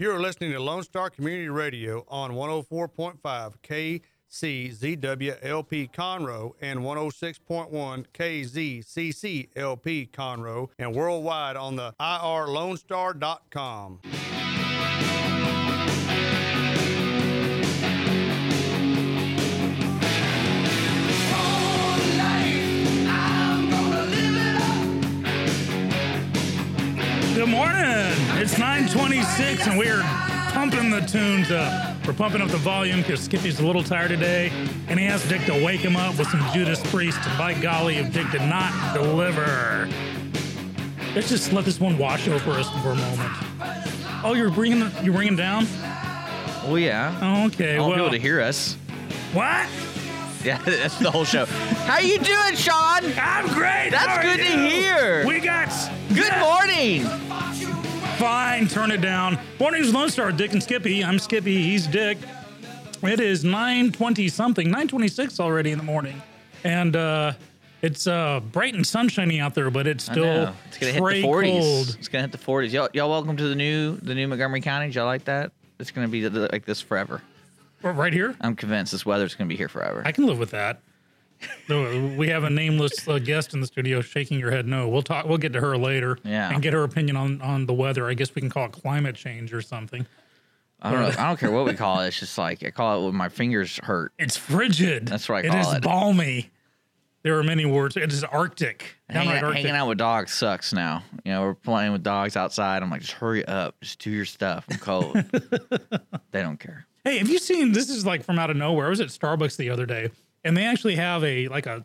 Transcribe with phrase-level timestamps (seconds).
[0.00, 10.68] You're listening to Lone Star Community Radio on 104.5 KCZWLP Conroe and 106.1 KZCCLP Conroe
[10.78, 13.98] and worldwide on the irlonestar.com.
[27.34, 28.27] Good morning.
[28.40, 30.00] It's 926 and we're
[30.52, 32.06] pumping the tunes up.
[32.06, 34.52] We're pumping up the volume because Skippy's a little tired today
[34.86, 37.18] and he asked Dick to wake him up with some Judas Priest.
[37.24, 39.88] And by golly, if Dick did not deliver.
[41.16, 43.32] Let's just let this one wash over us for a moment.
[44.22, 45.66] Oh, you're bringing you're bringing down?
[46.64, 47.18] Well, yeah.
[47.20, 47.74] Oh, okay.
[47.74, 48.74] I want well, Able to hear us.
[49.32, 49.68] what?
[50.44, 51.46] Yeah, that's the whole show.
[51.46, 53.00] How you doing, Sean?
[53.20, 53.88] I'm great.
[53.90, 54.68] That's are good to you?
[54.68, 55.26] hear.
[55.26, 55.70] We got
[56.14, 57.27] Good morning.
[58.18, 59.38] Fine, turn it down.
[59.60, 61.04] Morning's Lone Star, Dick and Skippy.
[61.04, 62.18] I'm Skippy, he's Dick.
[63.04, 66.20] It is 9.20 something, 9.26 already in the morning.
[66.64, 67.34] And uh,
[67.80, 70.52] it's uh, bright and sunshiny out there, but it's still.
[70.66, 71.60] It's gonna hit the 40s.
[71.60, 71.96] cold.
[71.96, 72.72] It's gonna hit the 40s.
[72.72, 74.88] Y'all, y'all welcome to the new the new Montgomery County.
[74.88, 75.52] Y'all like that?
[75.78, 77.22] It's gonna be like this forever.
[77.82, 78.34] Right here?
[78.40, 80.02] I'm convinced this weather's gonna be here forever.
[80.04, 80.80] I can live with that.
[81.68, 84.88] No, we have a nameless uh, guest in the studio shaking your head no.
[84.88, 85.26] We'll talk.
[85.26, 86.50] We'll get to her later Yeah.
[86.52, 88.08] and get her opinion on, on the weather.
[88.08, 90.06] I guess we can call it climate change or something.
[90.80, 91.08] I don't know.
[91.22, 92.08] I don't care what we call it.
[92.08, 94.12] It's just like I call it when my fingers hurt.
[94.18, 95.06] It's frigid.
[95.08, 95.82] That's what I It call is it.
[95.82, 96.50] balmy.
[97.24, 97.96] There are many words.
[97.96, 98.96] It is Arctic.
[99.10, 99.54] Hanging, Arctic.
[99.54, 101.02] hanging out with dogs sucks now.
[101.24, 102.80] You know, we're playing with dogs outside.
[102.82, 104.64] I'm like, just hurry up, just do your stuff.
[104.70, 105.14] I'm cold.
[106.30, 106.86] they don't care.
[107.04, 108.86] Hey, have you seen this is like from out of nowhere.
[108.86, 110.10] I was at Starbucks the other day
[110.44, 111.84] and they actually have a like a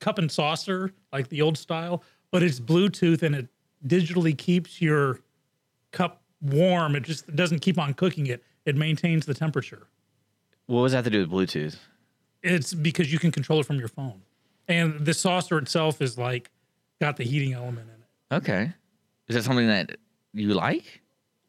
[0.00, 3.48] cup and saucer, like the old style, but it's Bluetooth and it
[3.86, 5.20] digitally keeps your
[5.92, 6.96] cup warm.
[6.96, 8.42] It just doesn't keep on cooking it.
[8.64, 9.86] It maintains the temperature.
[10.66, 11.76] What does that have to do with Bluetooth?
[12.42, 14.22] It's because you can control it from your phone.
[14.68, 16.50] And the saucer itself is like
[17.00, 18.42] got the heating element in it.
[18.42, 18.72] Okay.
[19.28, 19.96] Is that something that
[20.32, 21.02] you like?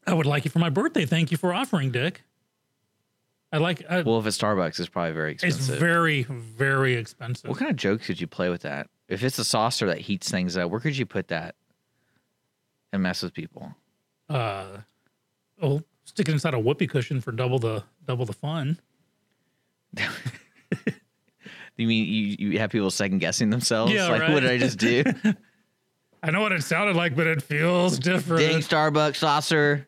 [0.06, 1.04] I would like it for my birthday.
[1.04, 2.22] Thank you for offering, Dick.
[3.50, 5.60] I like I, Well, if it's Starbucks, it's probably very expensive.
[5.60, 7.48] it's very very expensive.
[7.48, 8.88] what kind of jokes could you play with that?
[9.08, 11.54] If it's a saucer that heats things up, where could you put that
[12.92, 13.74] and mess with people?
[14.28, 14.66] uh
[15.62, 18.78] oh stick it inside a whoopee cushion for double the double the fun
[21.78, 23.92] You mean you, you have people second guessing themselves?
[23.92, 24.32] Yeah, like, right.
[24.32, 25.04] what did I just do?
[26.22, 29.86] i know what it sounded like but it feels different Dang Starbucks saucer.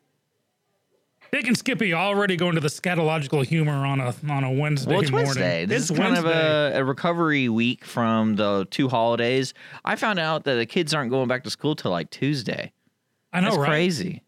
[1.33, 5.01] Dick and skippy already going to the scatological humor on a on a wednesday Well,
[5.01, 5.67] it's morning Wednesday.
[5.67, 9.55] This it's is kind wednesday of a, a recovery week from the two holidays.
[9.85, 12.73] I found out that the kids aren't going back to school till like Tuesday.
[13.33, 14.23] i know That's right crazy.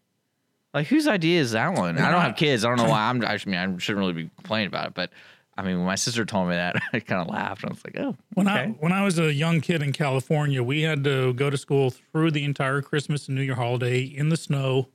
[0.73, 1.99] Like, whose idea is that one?
[1.99, 2.65] I don't have kids.
[2.65, 3.01] I don't know why.
[3.09, 3.23] I'm.
[3.23, 5.11] I mean, I shouldn't really be complaining about it, but
[5.55, 7.63] I mean, when my sister told me that, I kind of laughed.
[7.63, 8.57] I was like, oh, when okay.
[8.57, 11.91] i when i was a young kid in california we had to go to school
[11.91, 14.89] through the entire christmas and new year holiday in the snow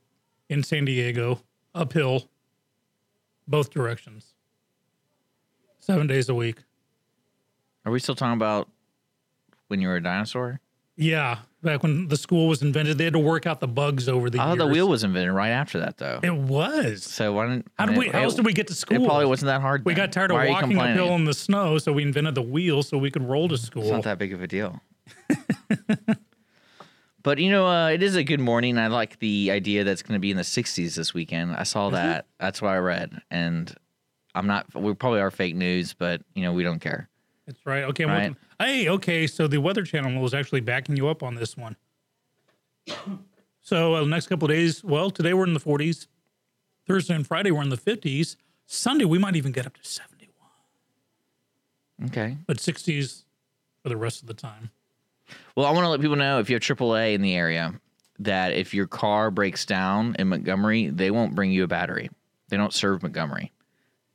[0.48, 1.40] in san diego
[1.78, 2.28] uphill
[3.46, 4.34] both directions
[5.80, 6.58] seven days a week
[7.86, 8.68] Are we still talking about
[9.68, 10.60] when you were a dinosaur?
[11.00, 14.28] Yeah, back when the school was invented, they had to work out the bugs over
[14.30, 14.58] the Oh, years.
[14.58, 16.18] the wheel was invented right after that, though.
[16.24, 17.04] It was.
[17.04, 17.68] So why didn't?
[17.78, 18.08] How did we?
[18.08, 19.04] How else did we get to school?
[19.04, 19.84] It probably wasn't that hard.
[19.84, 20.06] We then.
[20.06, 22.82] got tired of Why you walking uphill in the snow, so we invented the wheel
[22.82, 23.82] so we could roll to school.
[23.84, 24.80] It's not that big of a deal.
[27.22, 28.78] but you know, uh, it is a good morning.
[28.78, 31.54] I like the idea that's going to be in the 60s this weekend.
[31.56, 32.26] I saw that.
[32.38, 33.74] That's what I read, and
[34.34, 34.66] I'm not.
[34.74, 37.08] We probably are fake news, but you know, we don't care.
[37.46, 37.84] That's right.
[37.84, 38.04] Okay.
[38.04, 38.34] Right.
[38.58, 39.26] Hey, okay.
[39.26, 41.76] So the Weather Channel was actually backing you up on this one.
[43.60, 46.06] so uh, the next couple of days, well, today we're in the 40s.
[46.86, 48.36] Thursday and Friday we're in the 50s.
[48.66, 50.48] Sunday we might even get up to 71,
[52.08, 52.36] Okay.
[52.46, 53.24] but 60s
[53.82, 54.70] for the rest of the time.
[55.56, 57.74] Well, I want to let people know if you have AAA in the area
[58.20, 62.10] that if your car breaks down in Montgomery, they won't bring you a battery.
[62.48, 63.52] They don't serve Montgomery.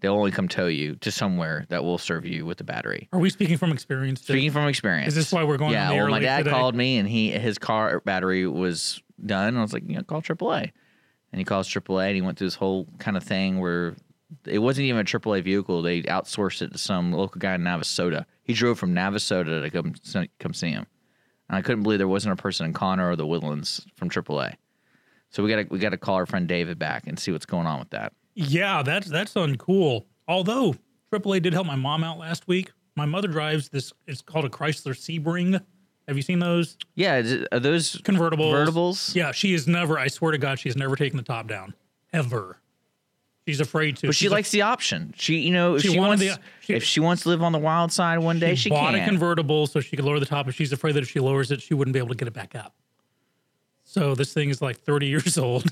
[0.01, 3.07] They'll only come tow you to somewhere that will serve you with the battery.
[3.13, 4.19] Are we speaking from experience?
[4.19, 4.33] Dick?
[4.36, 6.39] Speaking from experience, Is this why we're going Yeah, on the air well, my dad
[6.39, 6.50] today?
[6.51, 9.56] called me and he his car battery was done.
[9.56, 10.71] I was like, you know, call AAA,
[11.31, 13.95] and he calls AAA and he went through this whole kind of thing where
[14.45, 15.81] it wasn't even a AAA vehicle.
[15.81, 18.25] They outsourced it to some local guy in Navasota.
[18.44, 19.94] He drove from Navasota to come
[20.38, 20.86] come see him,
[21.50, 24.56] and I couldn't believe there wasn't a person in Conroe or the Woodlands from AAA.
[25.30, 27.45] So we got to we got to call our friend David back and see what's
[27.45, 28.13] going on with that.
[28.36, 30.06] Yeah, that's that's uncool.
[30.28, 30.75] Although
[31.12, 32.72] AAA did help my mom out last week.
[32.95, 33.92] My mother drives this.
[34.07, 35.60] It's called a Chrysler Sebring.
[36.07, 38.51] Have you seen those Yeah, is it- are those convertibles?
[38.54, 39.16] convertibles?
[39.16, 39.98] Yeah, she has never.
[39.98, 41.74] I swear to God, she has never taken the top down,
[42.12, 42.57] ever.
[43.45, 44.07] She's afraid to.
[44.07, 45.13] But she She's a- likes the option.
[45.18, 47.44] She, you know, if She she, wanted wants, the- she- if she wants to live
[47.44, 49.04] on the wild side one day, she, bought can.
[49.04, 51.51] a convertible so she could lower the top, and she's afraid that if she lowers
[51.51, 52.74] it, she wouldn't be able to get it back up.
[53.84, 55.66] So this thing is like 30 years old,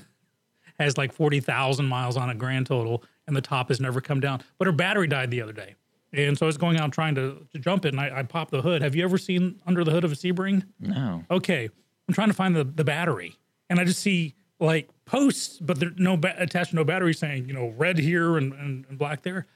[0.78, 4.42] has like 40,000 miles on it grand total, and the top has never come down.
[4.58, 5.74] But her battery died the other day.
[6.12, 8.50] And so I was going out trying to, to jump it, and I, I popped
[8.50, 8.82] the hood.
[8.82, 10.62] Have you ever seen under the hood of a Sebring?
[10.78, 11.24] no.
[11.30, 11.70] okay,
[12.06, 13.34] I'm trying to find the, the battery,
[13.70, 17.54] and I just see like posts, but there's no ba- attached, no battery saying you
[17.54, 19.46] know red here and, and, and black there.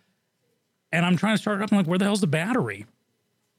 [0.92, 1.72] And I'm trying to start it up.
[1.72, 2.86] I'm like, where the hell's the battery?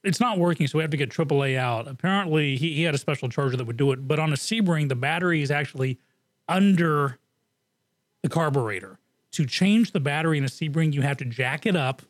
[0.03, 1.87] It's not working, so we have to get AAA out.
[1.87, 4.87] Apparently, he, he had a special charger that would do it, but on a Sebring,
[4.89, 5.99] the battery is actually
[6.47, 7.17] under
[8.21, 8.99] the carburetor.
[9.31, 12.01] To change the battery in a Sebring, you have to jack it up,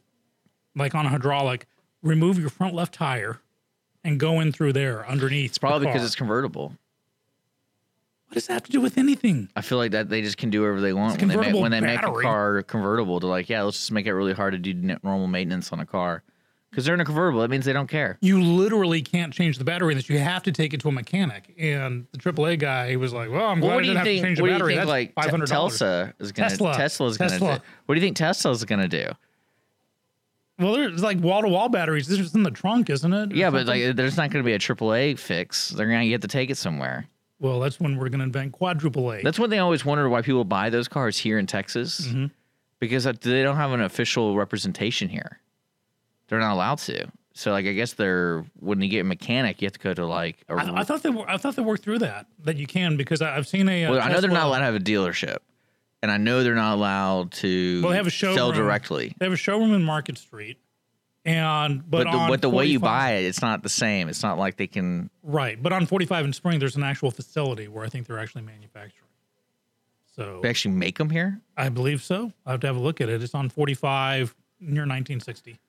[0.75, 1.65] like on a hydraulic,
[2.03, 3.39] remove your front left tire,
[4.03, 5.51] and go in through there underneath.
[5.51, 6.73] It's probably because it's convertible.
[8.27, 9.49] What does that have to do with anything?
[9.55, 11.71] I feel like that they just can do whatever they want when they, make, when
[11.71, 12.23] they make a battery.
[12.23, 13.19] car convertible.
[13.21, 15.79] They're like, yeah, let's just make it really hard to do n- normal maintenance on
[15.79, 16.23] a car
[16.69, 17.39] because they're in a convertible.
[17.39, 18.17] That means they don't care.
[18.19, 20.09] You literally can't change the battery in this.
[20.09, 21.53] You have to take it to a mechanic.
[21.57, 23.93] And the AAA guy, he was like, "Well, I'm glad Well, I what do didn't
[23.93, 24.21] you have think?
[24.21, 24.73] to change the What do you battery.
[24.73, 24.79] think?
[24.81, 26.73] That's Like five Te- hundred dollars." Tesla is gonna Tesla.
[26.75, 27.55] Tesla's gonna Tesla.
[27.59, 27.63] do.
[27.85, 29.07] What do you think Tesla's gonna do?
[30.59, 32.07] Well, there's like wall to wall batteries.
[32.07, 33.31] This is in the trunk, isn't it?
[33.31, 33.87] Or Yeah, but something?
[33.87, 35.69] like, there's not gonna be a AAA fix.
[35.69, 37.05] They're gonna get to take it somewhere.
[37.39, 39.21] Well, that's when we're going to invent quadruple A.
[39.21, 42.25] That's thing I always wonder why people buy those cars here in Texas Mm-hmm.
[42.79, 45.39] because they don't have an official representation here.
[46.27, 47.07] They're not allowed to.
[47.33, 50.05] So like I guess they're when you get a mechanic, you have to go to
[50.07, 50.53] like a.
[50.55, 53.21] I, I thought they were, I thought they worked through that that you can because
[53.21, 53.85] I, I've seen a.
[53.85, 55.37] uh, well, I know they're not allowed to have a dealership,
[56.01, 57.81] and I know they're not allowed to.
[57.83, 58.55] Well, they have a sell showroom.
[58.55, 59.13] directly.
[59.19, 60.57] They have a showroom in Market Street,
[61.27, 64.07] and but, But the, but the way you buy it, it's not the same.
[64.09, 65.09] It's not like they can.
[65.21, 65.61] right?
[65.61, 69.03] But on 45 in Spring, there's an actual facility where I think they're actually manufacturing.
[70.15, 71.39] So They actually make them here.
[71.55, 72.31] I believe so.
[72.45, 73.21] I have to have a look at it.
[73.21, 75.59] It's on 45 near 1960,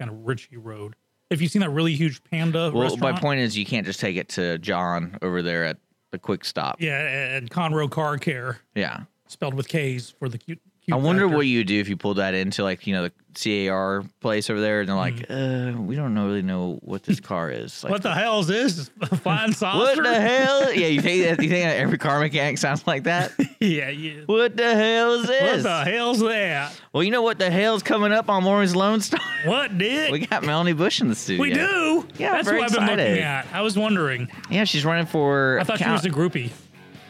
[0.00, 0.96] kind of Richey Road.
[1.30, 4.00] If you've seen that really huge panda Well, restaurant, my point is, you can't just
[4.00, 5.78] take it to John over there at
[6.10, 6.80] the Quick Stop.
[6.80, 6.98] yeah,
[7.36, 9.02] at Conroe Car Care, Yeah.
[9.28, 10.60] spelled with K's for the cute.
[10.92, 11.36] I wonder factor.
[11.36, 14.60] what you do if you pull that into like you know the CAR place over
[14.60, 17.82] there, and they're like, uh, we don't know, really know what this car is.
[17.82, 17.90] Like.
[17.90, 18.90] What the hell is this?
[19.00, 20.72] A Flying what the hell?
[20.72, 21.42] Yeah, you think that?
[21.42, 23.32] You think that every car mechanic sounds like that?
[23.60, 24.22] yeah, yeah.
[24.26, 25.64] what the hell is this?
[25.64, 26.78] What the hell's that?
[26.92, 29.20] well, you know what the hell's coming up on Morning's Lone Star?
[29.44, 31.42] What did we got Melanie Bush in the studio.
[31.42, 32.06] we do?
[32.16, 33.46] Yeah, that's what I've been looking at.
[33.52, 34.28] I was wondering.
[34.50, 35.58] Yeah, she's running for.
[35.60, 36.52] I thought she was a groupie.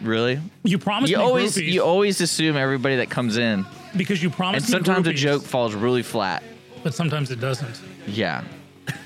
[0.05, 0.41] Really.
[0.63, 3.65] You promised You me always groupies you always assume everybody that comes in,
[3.97, 6.43] because you and promised me sometimes groupies, joke falls really flat.
[6.83, 7.81] but sometimes it doesn't.
[8.07, 8.45] Yeah.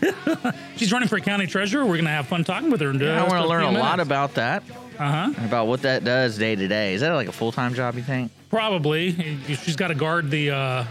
[0.77, 1.87] She's running for county treasurer.
[1.87, 2.91] We're gonna have fun talking with her.
[2.91, 4.63] In I just want to learn a lot about that,
[4.99, 5.45] Uh huh.
[5.47, 6.95] about what that does day to day.
[6.95, 7.95] Is that like a full time job?
[7.95, 8.33] You think?
[8.51, 9.13] Probably.
[9.47, 10.85] She's got to guard the uh,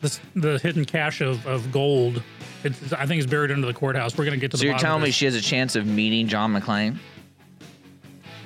[0.00, 2.22] the, the hidden cache of, of gold.
[2.64, 4.16] It's, I think it's buried under the courthouse.
[4.16, 5.16] We're gonna get to So the you're bottom telling of me this.
[5.16, 6.96] she has a chance of meeting John McClane?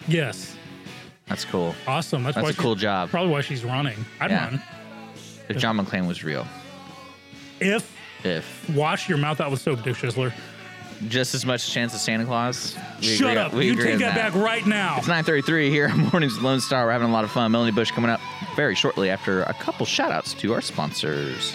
[0.08, 0.53] Yes.
[1.26, 1.75] That's cool.
[1.87, 2.23] Awesome.
[2.23, 3.11] That's, That's why a cool job.
[3.11, 4.05] Probably why she's running.
[4.21, 4.44] I'd Yeah.
[4.44, 4.62] run.
[5.49, 6.47] If John McClane was real,
[7.61, 7.91] If
[8.25, 10.32] if wash your mouth out with soap, Dick Schisler.
[11.09, 12.76] just as much chance as Santa Claus.
[13.00, 13.53] We Shut agree- up.
[13.53, 14.97] we You agree take on that, back right now.
[14.99, 16.87] It's 9:33 here on Mornings with Lone Star.
[16.87, 17.53] We're having a lot of fun.
[17.53, 18.21] Melanie Bush coming up
[18.56, 21.52] very shortly after a couple shout outs to our sponsors.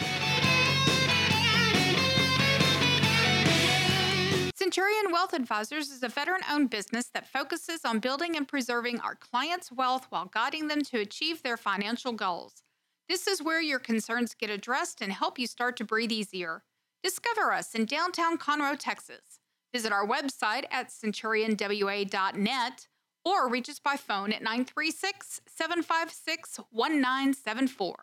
[5.19, 9.69] Wealth Advisors is a veteran owned business that focuses on building and preserving our clients'
[9.69, 12.63] wealth while guiding them to achieve their financial goals.
[13.09, 16.63] This is where your concerns get addressed and help you start to breathe easier.
[17.03, 19.41] Discover us in downtown Conroe, Texas.
[19.73, 22.87] Visit our website at centurionwa.net
[23.25, 27.95] or reach us by phone at 936 756 1974.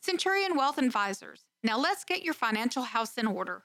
[0.00, 1.44] Centurion Wealth Advisors.
[1.62, 3.64] Now let's get your financial house in order.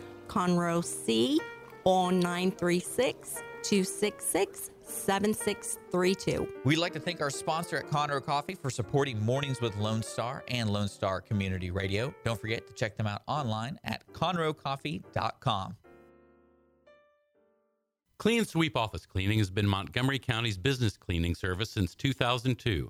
[0.31, 1.41] Conroe C
[1.83, 6.47] on 936 266 7632.
[6.63, 10.43] We'd like to thank our sponsor at Conroe Coffee for supporting Mornings with Lone Star
[10.47, 12.13] and Lone Star Community Radio.
[12.23, 15.75] Don't forget to check them out online at conroecoffee.com.
[18.17, 22.89] Clean Sweep Office Cleaning has been Montgomery County's business cleaning service since 2002.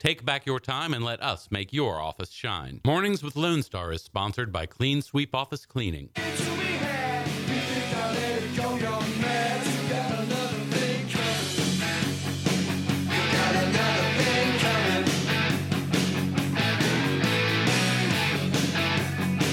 [0.00, 2.80] Take back your time and let us make your office shine.
[2.84, 6.10] Mornings with Lone Star is sponsored by Clean Sweep Office Cleaning.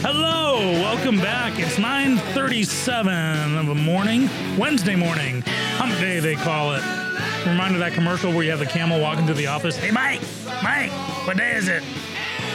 [0.04, 1.58] Hello, welcome back.
[1.58, 5.42] It's 9:37 of a morning, Wednesday morning,
[5.78, 7.05] Hump Day they call it.
[7.46, 9.76] Remind of that commercial where you have the camel walking through the office.
[9.78, 10.22] Hey, Mike,
[10.64, 10.92] Mike,
[11.28, 11.84] what day is it?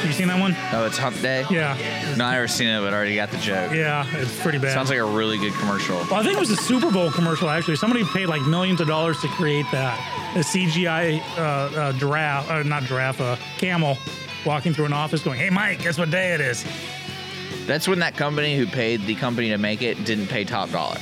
[0.04, 0.56] You seen that one?
[0.72, 1.44] Oh, it's Hump Day.
[1.50, 1.76] Yeah,
[2.16, 3.72] No, I never seen it, but I already got the joke.
[3.72, 4.72] yeah, it's pretty bad.
[4.72, 5.96] Sounds like a really good commercial.
[5.96, 7.50] Well, I think it was a Super Bowl commercial.
[7.50, 9.98] Actually, somebody paid like millions of dollars to create that.
[10.36, 13.98] A CGI uh, uh, giraffe, uh, not giraffe, uh, camel,
[14.46, 16.64] walking through an office, going, "Hey, Mike, guess what day it is?"
[17.66, 20.96] That's when that company who paid the company to make it didn't pay top dollar.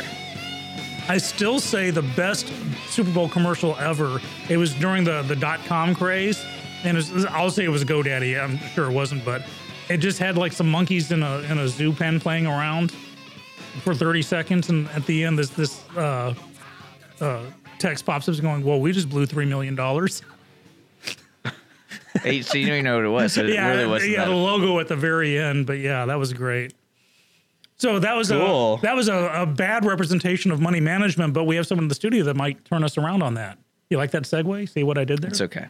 [1.09, 2.53] I still say the best
[2.89, 4.21] Super Bowl commercial ever.
[4.49, 6.45] It was during the the dot com craze,
[6.85, 8.41] and was, I'll say it was GoDaddy.
[8.43, 9.43] I'm sure it wasn't, but
[9.89, 12.93] it just had like some monkeys in a in a zoo pen playing around
[13.83, 16.35] for 30 seconds, and at the end, this this uh,
[17.21, 17.43] uh,
[17.79, 20.23] text pops up going, "Well, we just blew three million dollars."
[22.23, 23.33] So you don't even know what it was.
[23.35, 26.33] So it Yeah, really yeah, the logo at the very end, but yeah, that was
[26.33, 26.75] great.
[27.79, 28.75] So that was Cool.
[28.75, 31.89] a that was a, a bad representation of money management, but we have someone in
[31.89, 33.59] the studio that might turn us around on that.
[33.89, 34.69] You like that segue?
[34.69, 35.31] See what I did there?
[35.31, 35.67] It's okay.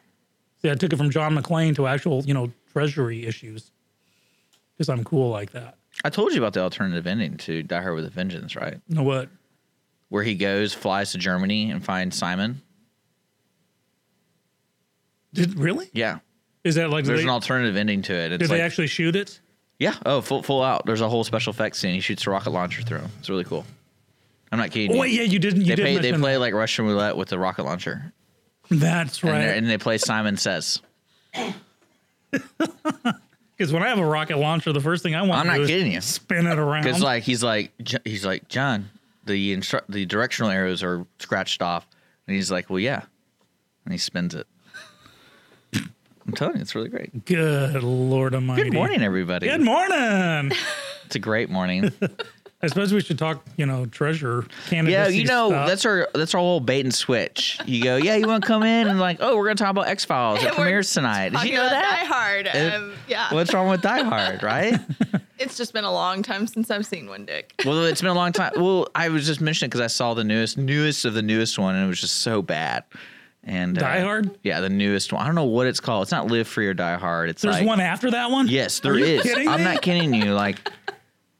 [0.62, 3.71] See, I took it from John McClane to actual, you know, treasury issues
[4.77, 5.77] because I'm cool like that.
[6.05, 8.81] I told you about the alternative ending to Die Hard with a Vengeance, right?
[8.88, 9.29] Know what?
[10.09, 12.62] Where he goes, flies to Germany, and finds Simon.
[15.35, 15.91] Did really?
[15.93, 16.19] Yeah,
[16.65, 18.33] Is that like there's they, an alternative ending to it.
[18.33, 19.41] It's did like, they actually shoot it?
[19.78, 20.87] Yeah, oh, full full out.
[20.87, 21.94] There's a whole special effects scene.
[21.94, 23.11] He shoots a rocket launcher through him.
[23.20, 23.64] It's really cool.
[24.50, 24.90] I'm not kidding.
[24.90, 25.00] Oh you.
[25.00, 25.61] wait, yeah, you didn't.
[25.62, 28.12] You they did play they play like Russian roulette with the rocket launcher,
[28.70, 29.40] That's right.
[29.40, 30.80] and they play Simon Says.
[33.58, 35.56] Because when I have a rocket launcher, the first thing I want I'm to not
[35.56, 36.00] do is kidding you.
[36.00, 36.85] spin it around.
[36.85, 37.73] Because like he's like
[38.04, 38.88] he's like John,
[39.25, 41.85] the instru- the directional arrows are scratched off,
[42.28, 43.02] and he's like, well, yeah,
[43.85, 44.47] and he spins it.
[46.28, 47.25] I'm telling you, it's really great.
[47.25, 48.64] Good Lord Almighty.
[48.64, 49.49] Good morning, everybody.
[49.49, 50.52] Good morning.
[51.06, 51.90] It's a great morning.
[52.62, 55.66] I suppose we should talk, you know, treasure candidacy yeah, you know stuff.
[55.66, 57.58] that's our that's our whole bait and switch.
[57.64, 59.88] You go, yeah, you want to come in and like, oh, we're gonna talk about
[59.88, 60.42] X Files.
[60.44, 61.30] It premieres tonight.
[61.30, 61.82] Did you know that?
[62.00, 62.47] Die Hard.
[62.49, 63.32] It- Um, yeah.
[63.32, 64.78] What's wrong with Die Hard, right?
[65.38, 67.54] It's just been a long time since I've seen one, Dick.
[67.64, 68.52] well, it's been a long time.
[68.56, 71.75] Well, I was just mentioning because I saw the newest newest of the newest one,
[71.76, 72.82] and it was just so bad.
[73.49, 74.38] And uh, Die Hard?
[74.43, 75.23] Yeah, the newest one.
[75.23, 76.02] I don't know what it's called.
[76.02, 77.31] It's not Live Free or Die Hard.
[77.31, 78.47] It's There's like, one after that one?
[78.47, 79.23] Yes, Are there you is.
[79.23, 80.35] kidding I'm not kidding you.
[80.38, 80.71] Like,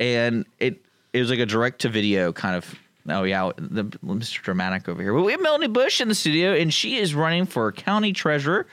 [0.01, 2.75] and it it was like a direct to video kind of.
[3.11, 4.43] Oh yeah, the Mr.
[4.43, 5.13] Dramatic over here.
[5.15, 8.67] Well, we have Melanie Bush in the studio, and she is running for county treasurer.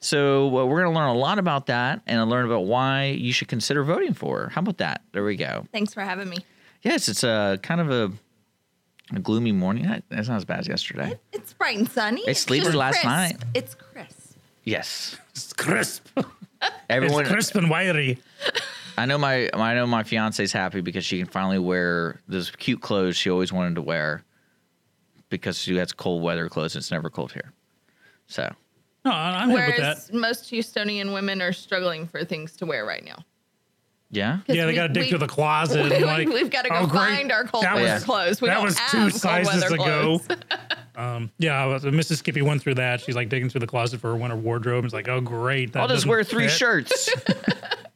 [0.00, 3.32] So uh, we're going to learn a lot about that and learn about why you
[3.32, 4.48] should consider voting for her.
[4.48, 5.02] How about that?
[5.12, 5.66] There we go.
[5.72, 6.38] Thanks for having me.
[6.82, 8.12] Yes, it's a kind of a,
[9.16, 10.02] a gloomy morning.
[10.08, 11.18] That's not as bad as yesterday.
[11.32, 12.22] It's bright and sunny.
[12.22, 13.06] It It's sleeted last crisp.
[13.06, 13.36] night.
[13.54, 14.36] It's crisp.
[14.64, 16.06] Yes, It's crisp.
[16.90, 17.22] everyone.
[17.22, 18.18] it's crisp and wiry.
[18.96, 22.80] I know my I know my fiance's happy because she can finally wear those cute
[22.82, 24.22] clothes she always wanted to wear
[25.30, 27.52] because she has cold weather clothes and it's never cold here.
[28.26, 28.52] So
[29.04, 29.80] No, I'm here with that.
[30.10, 33.24] Whereas most Houstonian women are struggling for things to wear right now.
[34.12, 35.90] Yeah, 'Cause Yeah, they we- got to dig we- through the closet.
[35.98, 37.00] We, like, we've got to go oh, great.
[37.16, 38.40] find our cold That weather was- clothes.
[38.40, 40.20] We that don't was have two cold sizes weather ago.
[40.96, 43.00] um, yeah, Missus Skippy went through that.
[43.00, 44.84] She's like digging through the closet for her winter wardrobe.
[44.84, 45.72] It's like, oh, great.
[45.72, 46.52] That I'll just wear three fit.
[46.56, 47.08] shirts.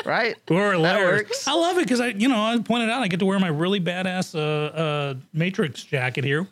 [0.05, 0.37] right?
[0.51, 1.19] Or That layers.
[1.23, 1.47] works.
[1.49, 3.49] I love it because I, you know, I pointed out I get to wear my
[3.49, 6.47] really badass uh, uh, Matrix jacket here.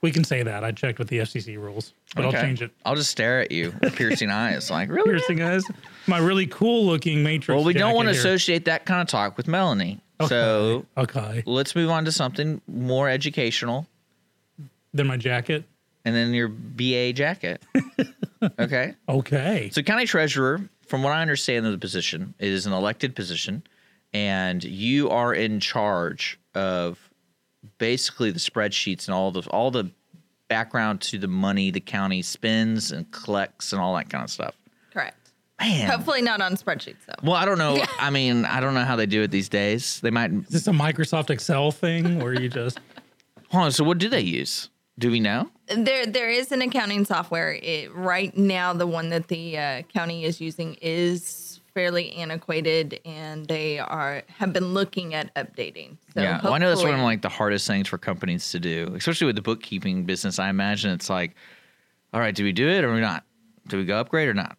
[0.00, 0.62] We can say that.
[0.62, 2.36] I checked with the FCC rules, but Okay.
[2.36, 2.70] I'll change it.
[2.84, 4.70] I'll just stare at you with piercing eyes.
[4.70, 5.10] Like, really?
[5.10, 5.64] Piercing eyes.
[6.06, 7.56] My really cool looking Matrix.
[7.56, 8.20] Well, we don't want to here.
[8.20, 10.00] associate that kind of talk with Melanie.
[10.26, 11.42] So Okay.
[11.46, 13.86] let's move on to something more educational
[14.92, 15.64] Then my jacket.
[16.04, 17.62] and then your BA jacket.
[18.60, 18.94] okay.
[19.08, 19.70] Okay.
[19.72, 23.62] So, county treasurer, from what I understand of the position, is an elected position,
[24.12, 26.98] and you are in charge of
[27.78, 29.90] basically the spreadsheets and all the all the
[30.48, 34.54] background to the money the county spends and collects and all that kind of stuff.
[34.92, 35.16] Correct.
[35.60, 35.90] Man.
[35.90, 37.14] Hopefully not on spreadsheets though.
[37.22, 37.84] Well, I don't know.
[37.98, 40.00] I mean, I don't know how they do it these days.
[40.00, 40.32] They might.
[40.32, 42.78] Is this a Microsoft Excel thing where you just
[43.50, 43.72] Hold on.
[43.72, 44.68] So, what do they use?
[44.98, 45.48] Do we know?
[45.68, 47.52] There, there is an accounting software.
[47.62, 51.47] It, right now, the one that the uh, county is using is
[51.78, 55.96] fairly antiquated, and they are have been looking at updating.
[56.12, 56.40] So yeah.
[56.42, 59.28] Well, I know that's one of like the hardest things for companies to do, especially
[59.28, 60.40] with the bookkeeping business.
[60.40, 61.36] I imagine it's like,
[62.12, 63.22] all right, do we do it or we not?
[63.68, 64.56] Do we go upgrade or not?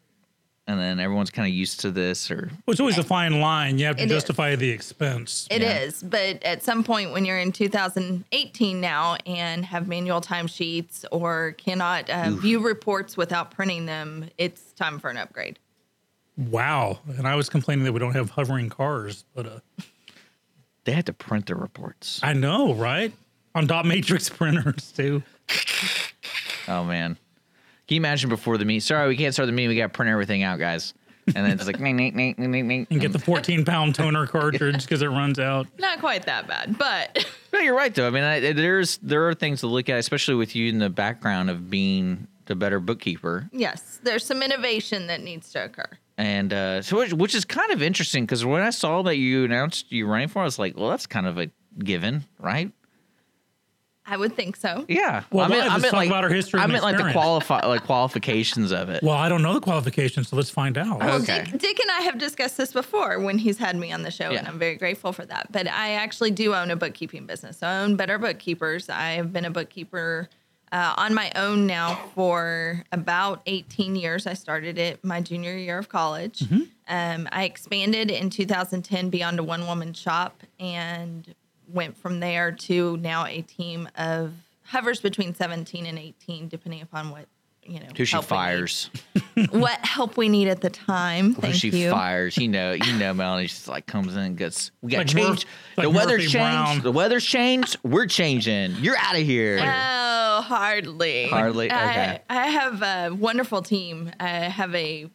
[0.65, 3.77] And then everyone's kind of used to this, or well, it's always a fine line.
[3.79, 4.11] You have to It is.
[4.13, 5.45] justify the expense.
[5.51, 11.03] It is, but at some point when you're in 2018 now and have manual timesheets
[11.11, 15.59] or cannot uh, view reports without printing them, it's time for an upgrade.
[16.39, 17.00] Wow.
[17.17, 19.60] And I was complaining that we don't have hovering cars, but uh,
[20.86, 22.19] they had to print their reports.
[22.24, 23.12] I know, right?
[23.55, 25.22] On dot matrix printers too.
[26.67, 27.15] Oh man,
[27.88, 28.81] can you imagine before the meet?
[28.81, 29.69] Sorry, we can't start the meeting.
[29.69, 30.93] We got to print everything out, guys.
[31.27, 32.88] And then it's like, ning, ning, ning, ning, ning, ning.
[32.89, 35.67] And get the 14 pound toner cartridge because it runs out.
[35.77, 38.08] Not quite that bad, but No, you're right though.
[38.08, 40.89] I mean, I, there's there are things to look at, especially with you in the
[40.89, 43.48] background of being the better bookkeeper.
[43.51, 45.89] yes, there's some innovation that needs to occur.
[46.19, 49.45] And uh, so, which, which is kind of interesting because when I saw that you
[49.45, 51.49] announced you're running for, it, I was like, well, that's kind of a
[51.81, 52.73] given, right?
[54.05, 54.83] I would think so.
[54.89, 55.23] Yeah.
[55.31, 56.97] Well, I meant, let's I meant talk like about our history I and meant like
[56.97, 59.01] the qualify like qualifications of it.
[59.01, 60.99] Well, I don't know the qualifications, so let's find out.
[60.99, 61.45] Well, Okay.
[61.45, 64.31] Dick, Dick and I have discussed this before when he's had me on the show,
[64.31, 65.49] and I'm very grateful for that.
[65.53, 67.63] But I actually do own a bookkeeping business.
[67.63, 68.89] I own Better Bookkeepers.
[68.89, 70.27] I have been a bookkeeper
[70.71, 74.27] uh, on my own now for about 18 years.
[74.27, 76.43] I started it my junior year of college.
[76.88, 81.33] Um, I expanded in 2010 beyond a one woman shop and
[81.71, 84.33] went from there to now a team of
[84.63, 87.25] hovers between 17 and 18, depending upon what.
[87.61, 88.41] You know, Who she help we need.
[88.41, 88.89] fires?
[89.51, 91.35] What help we need at the time.
[91.35, 91.91] Who Thank she you.
[91.91, 92.35] fires?
[92.35, 94.71] You know, you know, Melanie just like comes in and gets.
[94.81, 95.45] We got Like changed.
[95.45, 96.33] Murph- like the weather's Murphy changed.
[96.55, 96.81] Brown.
[96.81, 97.77] The weather's changed.
[97.83, 98.75] We're changing.
[98.81, 99.59] You're out of here.
[99.61, 99.63] Oh,
[100.50, 101.27] hardly.
[101.27, 101.70] Hardly?
[101.72, 102.22] I- Okay.
[102.29, 104.12] I, have a wonderful team.
[104.20, 105.09] I have a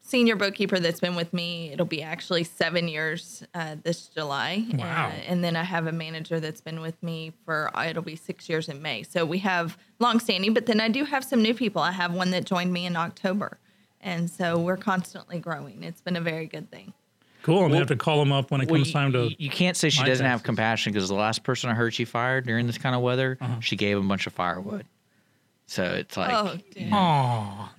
[0.00, 1.70] senior bookkeeper that's been with me.
[1.70, 4.64] It'll be actually seven years uh, this July.
[4.72, 5.08] Wow.
[5.08, 8.16] Uh, and then I have a manager that's been with me for, uh, it'll be
[8.16, 9.02] six years in May.
[9.02, 11.82] So we have longstanding, but then I do have some new people.
[11.82, 13.58] I have one that joined me in October.
[14.00, 15.82] And so we're constantly growing.
[15.82, 16.94] It's been a very good thing.
[17.42, 17.60] Cool.
[17.62, 19.24] I'm gonna have to call them up when it Well, comes you, time to.
[19.30, 22.04] you- you can't say she doesn't have compassion because the last person I heard she
[22.04, 23.60] fired during this kind of weather, Uh-huh.
[23.60, 24.84] she gave him a bunch of firewood.
[25.70, 26.88] So it's like oh, dear.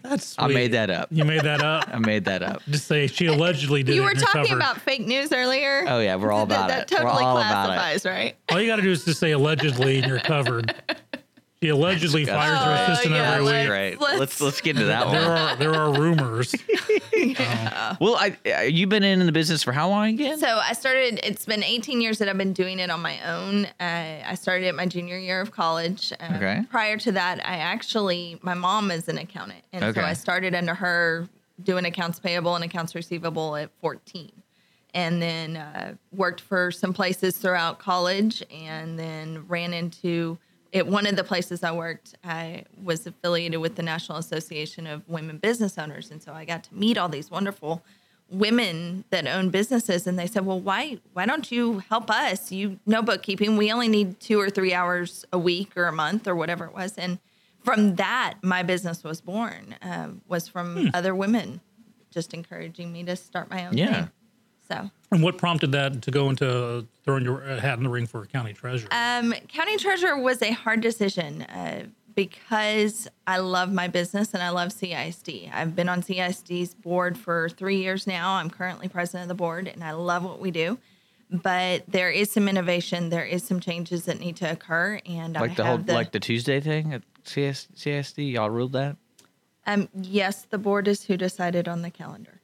[0.04, 0.36] That's.
[0.38, 1.08] I made that up.
[1.12, 1.90] You made that up.
[1.92, 2.62] I made that up.
[2.70, 3.96] Just say she allegedly did.
[3.96, 4.58] You were and talking covered.
[4.58, 5.86] about fake news earlier.
[5.88, 6.96] Oh yeah, we're all That- about that, it.
[7.00, 7.74] We're totally all about it.
[7.74, 8.36] classifies, right?
[8.50, 10.74] All you got to do is just say allegedly, and you're covered.
[11.62, 13.68] She allegedly fires her Oh, assistant yeah, every let's- week.
[13.68, 14.00] Great.
[14.02, 15.16] Let's- Let's let's get into that one.
[15.16, 16.56] There are there are rumors.
[18.00, 20.38] Well, I uh, you've been in the business for how long again?
[20.40, 21.20] So I started.
[21.22, 23.66] It's been 18 years that I've been doing it on my own.
[23.66, 26.14] Uh, I started at my junior year of college.
[26.18, 26.62] Uh, Okay.
[26.70, 30.00] Prior to that, I actually my mom is an accountant, and Okay.
[30.00, 31.28] so I started under her
[31.62, 34.32] doing accounts payable and accounts receivable at 14,
[34.94, 40.38] and then uh, worked for some places throughout college, and then ran into.
[40.74, 45.08] At one of the places I worked, I was affiliated with the National Association of
[45.10, 47.82] Women Business Owners, and so I got to meet all these wonderful
[48.30, 50.06] women that own businesses.
[50.06, 52.52] And they said well why why don't you help us?
[52.52, 53.58] You know bookkeeping.
[53.58, 56.74] We only need two or three hours a week or a month or whatever it
[56.74, 56.96] was.
[56.98, 57.18] And
[57.64, 61.62] from that my business was born um, was from other women
[62.12, 63.94] just encouraging me to start my own Yeah.
[63.94, 64.12] thing
[64.70, 68.06] so And what prompted that to go into throwing your uh, hat in the ring
[68.06, 68.90] for county treasurer?
[68.92, 74.50] Um, county treasurer was a hard decision uh, because I love my business and I
[74.50, 75.52] love CISD.
[75.54, 78.34] I've been on CISD's board for three years now.
[78.36, 80.78] I'm currently president of the board and I love what we do.
[81.32, 85.52] But there is some innovation, there is some changes that need to occur, and like
[85.52, 88.32] I the whole the, like the Tuesday thing at CS, CSD.
[88.34, 88.98] Y'all ruled that.
[89.68, 92.39] um yes, the board is who decided on the calendar.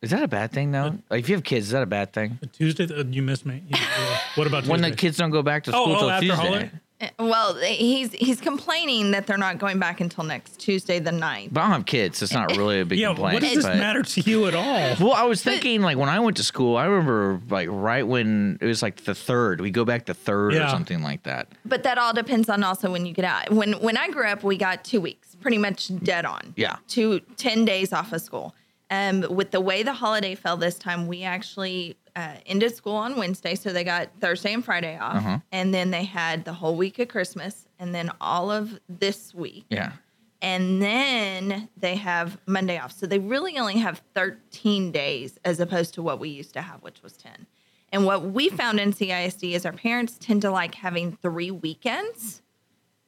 [0.00, 0.96] Is that a bad thing though?
[1.10, 2.38] Like if you have kids, is that a bad thing?
[2.52, 3.64] Tuesday, uh, you missed me.
[3.68, 4.70] You- uh, what about Tuesday?
[4.72, 6.42] When the kids don't go back to Oh, school oh, till after Tuesday.
[6.46, 6.70] holiday?
[7.00, 11.52] Uh, Well, he's he's complaining that they're not going back until next Tuesday, the 9th.
[11.52, 12.18] But I don't have kids.
[12.18, 13.34] So it's not really a big yeah, complaint.
[13.34, 14.96] what does this but- matter to you at all?
[15.08, 18.58] Well, I was thinking like when I went to school, I remember like right when
[18.60, 19.60] it was like the third.
[19.60, 21.48] We go back the third or something like that.
[21.64, 23.50] But that all depends on also when you get out.
[23.50, 26.54] When when I grew up, we got two weeks, pretty much dead on.
[26.56, 26.76] Yeah.
[26.86, 28.54] Two, 10 days off of school.
[28.90, 33.16] Um, with the way the holiday fell this time, we actually uh, ended school on
[33.16, 35.38] Wednesday, so they got Thursday and Friday off, Uh-huh.
[35.52, 39.66] and then they had the whole week of Christmas, and then all of this week.
[39.68, 39.92] Yeah.
[40.40, 42.92] And then they have Monday off.
[42.92, 46.80] So they really only have 13 days as opposed to what we used to have,
[46.82, 47.46] which was 10.
[47.90, 52.42] And what we found in CISD is our parents tend to like having three weekends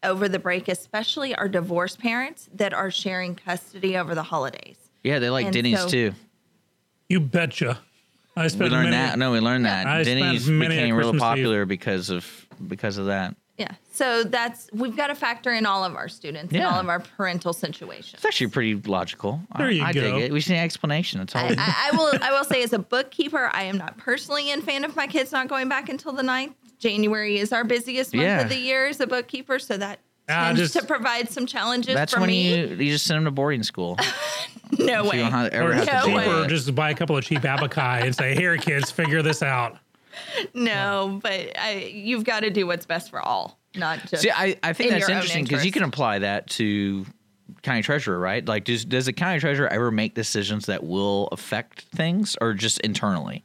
[0.03, 4.80] over the break, especially our divorced parents that are sharing custody over the holidays.
[5.03, 6.13] Yeah, they like And Denny's so- too.
[7.09, 7.79] You betcha.
[8.37, 9.19] I We spent learned many, that.
[9.19, 9.87] No, we learned that.
[9.87, 11.29] I spent Denny's many a became real Christmas Eve.
[11.29, 13.35] popular because of because of that.
[13.59, 13.73] Yeah.
[13.93, 16.71] So that's, we've got to factor in all of our students and Yeah.
[16.73, 18.15] all of our parental situations.
[18.15, 19.41] It's actually pretty logical.
[19.59, 20.19] There I, you I dig go.
[20.19, 20.33] it.
[20.33, 21.19] We just need an explanation.
[21.19, 21.45] That's all.
[21.45, 22.13] I, I, I will.
[22.23, 25.33] I will say, as a bookkeeper, I am not personally a fan of my kids
[25.33, 26.55] not going back until the 9th.
[26.79, 28.41] January is our busiest month Yeah.
[28.43, 29.99] of the year as a bookkeeper, so that
[30.31, 32.57] Ah, tends just- to provide some challenges That's for when me.
[32.59, 33.97] you you just send them to boarding school.
[34.79, 35.23] no So way.
[35.25, 36.25] you don't ever Or have No to do way.
[36.25, 39.77] cheaper, just buy a couple of cheap abaci and say, "Here, kids, figure this out."
[40.55, 44.23] no, but I, you've got to do what's best for all, not just.
[44.23, 47.07] See, I, I think in that's interesting because you can apply that to
[47.63, 48.47] county treasurer, right?
[48.47, 52.81] Like, does does the county treasurer ever make decisions that will affect things, or just
[52.81, 53.45] internally?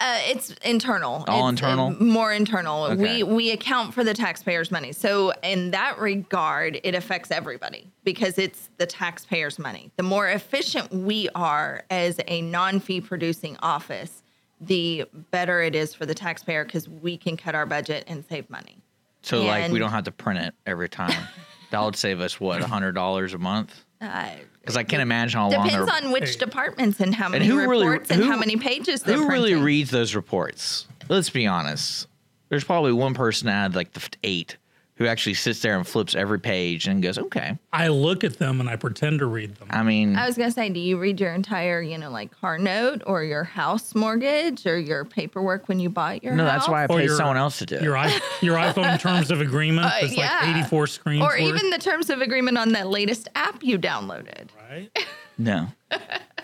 [0.00, 1.24] Uh, it's internal.
[1.26, 1.90] All It's, uh, internal?
[2.02, 2.84] more internal.
[2.84, 3.22] Okay.
[3.24, 4.92] We we account for the taxpayers' money.
[4.92, 9.90] So in that regard, it affects everybody because it's the taxpayers' money.
[9.96, 14.22] The more efficient we are as a non-fee producing office,
[14.60, 18.48] the better it is for the taxpayer because we can cut our budget and save
[18.48, 18.78] money.
[19.22, 21.10] So, like, we don't have to print it every time.
[21.70, 23.84] that would save us what hundred dollars a month?
[24.00, 25.66] Uh, Because I can't imagine how long.
[25.66, 28.56] depends they're- on which departments and how many who really- reports and who- how many
[28.56, 30.86] pages they're Who really reads those reports?
[31.08, 32.06] Let's be honest.
[32.50, 34.56] There's probably one person out of like the eight
[34.98, 38.60] who actually sits there and flips every page and goes, "Okay." I look at them
[38.60, 39.68] and I pretend to read them.
[39.70, 42.58] I mean, I was gonna say, do you read your entire, you know, like car
[42.58, 46.52] note or your house mortgage or your paperwork when you bought your no, house?
[46.62, 47.82] that's why I Or pay your- someone else to do it.
[47.82, 48.06] Your i
[48.40, 50.40] your iPhone terms of agreement Uh, is yeah.
[50.42, 51.22] like 84 screens.
[51.22, 54.48] or worth, even the terms of agreement on that latest app you downloaded.
[54.70, 54.90] right?
[55.38, 55.68] no.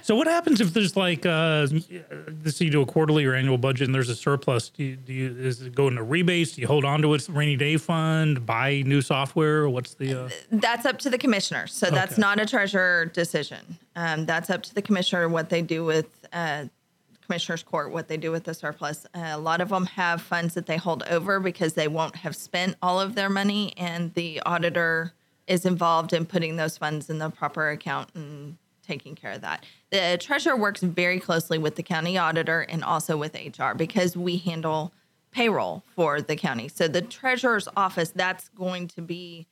[0.05, 1.67] So what happens if there's like uh
[2.29, 4.69] this you do a quarterly or annual budget and there's a surplus?
[4.69, 6.53] Do you, do you is it go into rebates?
[6.53, 9.67] Do you hold on to it, rainy day fund, buy new software?
[9.67, 11.67] What's the uh, That's up to the commissioner.
[11.69, 13.79] So that's not a treasurer decision.
[13.97, 16.67] Um, that's up to the commissioner what they do with uh,
[17.27, 19.07] commissioner's court, what they do with the surplus.
[19.15, 22.37] Uh, a lot of them have funds that they hold over because they won't have
[22.37, 25.15] spent all of their money, and the auditor
[25.47, 29.65] is involved in putting those funds in the proper account and taking care of that.
[29.95, 34.39] The treasurer works very closely with the county auditor and also with HR because we
[34.39, 34.93] handle
[35.31, 36.67] payroll for the county.
[36.67, 39.47] So the treasurer's office, that's going to be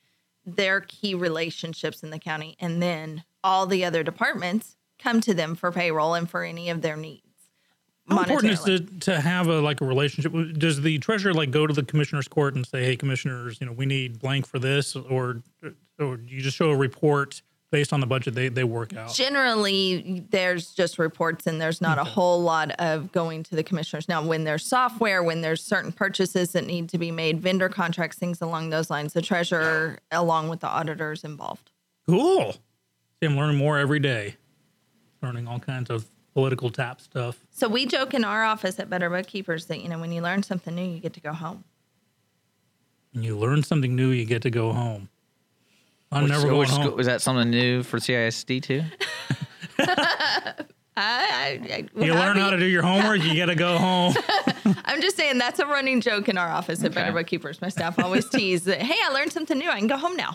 [0.45, 2.57] their key relationships in the county.
[2.59, 6.83] And then all the other departments come to them for payroll and for any of
[6.83, 7.23] their needs.
[8.09, 10.33] how important is to, to have a like a relationship?
[10.59, 13.73] Does the treasurer like go to the commissioner's court and say, "Hey, commissioners, you know,
[13.73, 15.41] we need blank for this," or
[16.01, 19.13] or do you just show a report based on the budget they they work out?
[19.13, 24.09] Generally, there's just reports and there's not a whole lot of going to the commissioners.
[24.09, 28.17] Now, when there's software, when there's certain purchases that need to be made, vendor contracts,
[28.17, 31.73] things along those lines, the treasurer, along with the auditors involved.
[32.07, 32.53] Cool.
[32.53, 34.37] See, I'm learning more every day.
[35.23, 37.45] Learning all kinds of political tap stuff.
[37.51, 40.43] So we joke in our office at Better Bookkeepers that, you know, when you learn
[40.43, 41.65] something new, you get to go home.
[43.13, 45.09] When you learn something new, you get to go home.
[46.13, 46.83] I'm Which- never going home.
[46.83, 48.83] school- was that something new for CISD too?
[49.79, 50.55] I,
[50.95, 54.15] I, I, you learn how to do your homework, you get to go home.
[54.85, 57.19] I'm just saying that's a running joke in our office at Better Okay.
[57.21, 57.63] Bookkeepers.
[57.63, 59.71] My staff always tease that, hey, I learned something new.
[59.71, 60.35] I can go home now.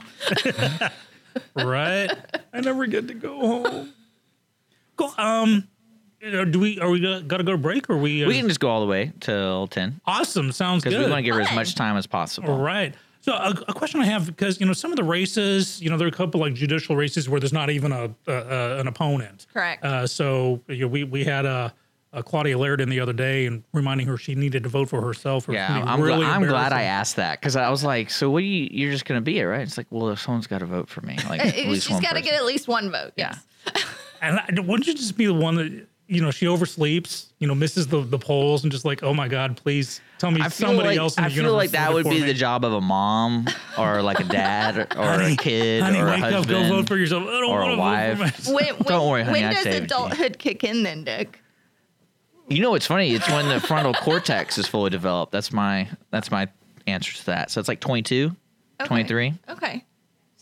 [1.56, 2.12] right?
[2.54, 3.94] I never get to go home.
[4.96, 5.14] Cool.
[5.20, 5.68] Um,
[6.22, 8.24] do we are we got to go to break or we?
[8.24, 10.52] Uh, We can just go all the way till ten awesome.
[10.52, 12.50] Sounds good because we want to give her as much time as possible.
[12.50, 12.96] All right.
[13.28, 15.98] So a, a question I have because you know some of the races, you know,
[15.98, 18.88] there are a couple like judicial races where there's not even a, a, a an
[18.88, 19.48] opponent.
[19.52, 19.84] Correct.
[19.84, 21.74] Uh, so you know, we we had a.
[22.14, 25.50] Uh, Claudia Laridan the other day and reminding her she needed to vote for herself.
[25.50, 28.30] or Yeah, I'm, really gla- I'm glad I asked that because I was like, "So
[28.30, 28.40] what?
[28.40, 30.66] Do you, you're just gonna be it, right?" It's like, "Well, if someone's got to
[30.66, 33.12] vote for me, like at least She's one got to get at least one vote.
[33.18, 33.36] Yeah.
[33.76, 33.86] Yes.
[34.20, 37.56] And I, wouldn't you just be the one that you know she oversleeps, you know,
[37.56, 40.68] misses the the polls, and just like, oh my god, please tell me I feel
[40.70, 41.18] somebody like else.
[41.18, 42.24] In I the feel like that would be me.
[42.24, 43.46] the job of a mom
[43.78, 46.70] or like a dad or, or Honey, a kid honey, or a wake up, husband.
[46.70, 47.24] go vote for yourself.
[47.24, 48.08] I don't or a want to wife.
[48.10, 48.56] vote for myself.
[48.56, 49.84] When, when, Don't worry, honey, When I does saved you.
[49.84, 51.42] adulthood kick in then, Dick?
[52.50, 53.14] You know what's funny?
[53.14, 55.34] It's when the frontal cortex is fully developed.
[55.34, 56.48] That's my that's my
[56.88, 57.52] answer to that.
[57.52, 58.34] So it's like 22,
[58.80, 58.88] Okay.
[58.88, 59.34] 23.
[59.50, 59.84] Okay.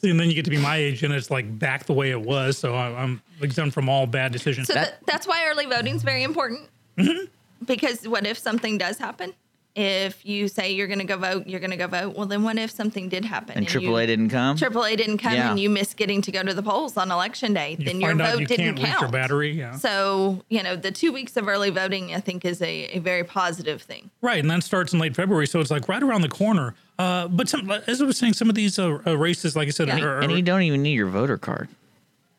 [0.05, 2.11] See, and then you get to be my age, and it's like back the way
[2.11, 2.59] it was.
[2.59, 4.67] So I, I'm exempt from all bad decisions.
[4.67, 6.69] So That- that's why early voting is very important.
[6.97, 7.25] Mm-hmm.
[7.65, 9.33] Because what if something does happen?
[9.75, 12.15] If you say you're going to go vote, you're going to go vote.
[12.15, 14.55] Well, then what if something did happen And you- AAA didn't come.
[14.55, 15.49] AAA didn't come Yeah.
[15.49, 18.13] and you miss getting to go to the polls on election day, You then your
[18.15, 19.01] vote you didn't can't reach count.
[19.01, 19.51] your battery.
[19.53, 19.75] Yeah.
[19.75, 23.23] So, you know, the two weeks of early voting, I think, is a, a very
[23.23, 24.11] positive thing.
[24.21, 26.75] Right, and that starts in late February, so it's like right around the corner.
[26.97, 29.71] Uh, but some, as I was saying, some of these uh, uh, races, like I
[29.71, 29.99] said, Yeah.
[30.01, 31.67] are, are, and you don't even need your voter card.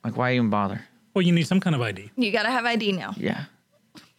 [0.04, 0.82] Like, why even bother?
[1.14, 2.10] well, you need some kind of ID.
[2.16, 3.14] You got to have ID now.
[3.16, 3.44] Yeah,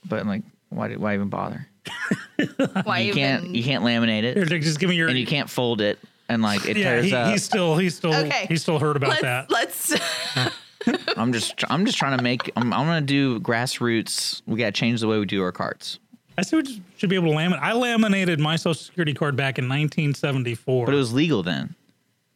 [0.08, 0.94] but like, why?
[0.96, 1.68] Why even bother?
[2.84, 3.14] Why You even?
[3.18, 3.56] can't.
[3.56, 5.08] You can't laminate it, Dick, just give me your.
[5.08, 5.98] and you can't fold it,
[6.30, 7.32] and like it yeah, tears he, up.
[7.32, 8.46] he's still, he's still, Okay.
[8.50, 9.50] he's still heard about let's, that.
[9.50, 9.96] Let's.
[11.18, 11.64] I'm just.
[11.70, 12.52] I'm just trying to make.
[12.56, 14.42] I'm, I'm gonna do grassroots.
[14.46, 16.00] We gotta change the way we do our cards.
[16.38, 16.62] I still
[16.98, 17.60] should be able to laminate.
[17.60, 20.86] I laminated my Social Security card back in 1974.
[20.86, 21.76] But it was legal then.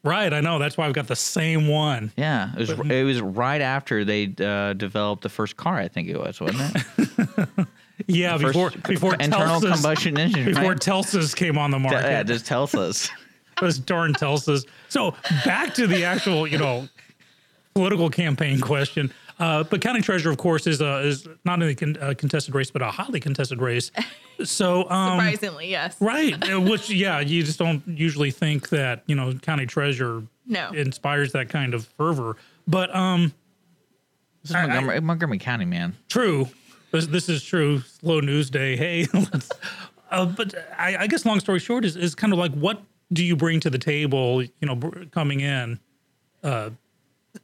[0.04, 0.58] right, I know.
[0.60, 2.12] That's why I've got the same one.
[2.18, 2.70] Yeah, it was.
[2.72, 5.78] It was right after they uh, developed the first car.
[5.78, 7.68] I think it was, wasn't it?
[8.08, 10.46] Yeah, First before before internal Telsas, combustion engine.
[10.46, 10.78] before right?
[10.80, 12.04] Telsas came on the market.
[12.10, 13.10] yeah, just tells us.
[13.62, 14.66] those darn Telsas.
[14.90, 15.14] So
[15.46, 16.88] back to the actual, you know,
[17.76, 19.14] political campaign question.
[19.42, 22.54] Uh, but county treasurer, of course, is uh, is not only a con- uh, contested
[22.54, 23.92] race, but a highly contested race.
[24.44, 25.96] So, um, Surprisingly, yes.
[26.02, 30.72] right, uh, which yeah, you just don't usually think that you know county treasurer No.
[30.72, 32.38] inspires that kind of fervor.
[32.68, 33.34] But um,
[34.42, 35.96] This is I- Montgomery, Montgomery County, man.
[36.10, 36.48] True.
[36.92, 37.82] This, this is true.
[37.82, 38.76] Slow news day.
[38.76, 39.50] Hey, let's,
[40.10, 42.82] uh, but I, I guess long story short is, is kind of like what
[43.14, 44.42] do you bring to the table?
[44.42, 45.80] You know, br- coming in
[46.44, 46.72] uh,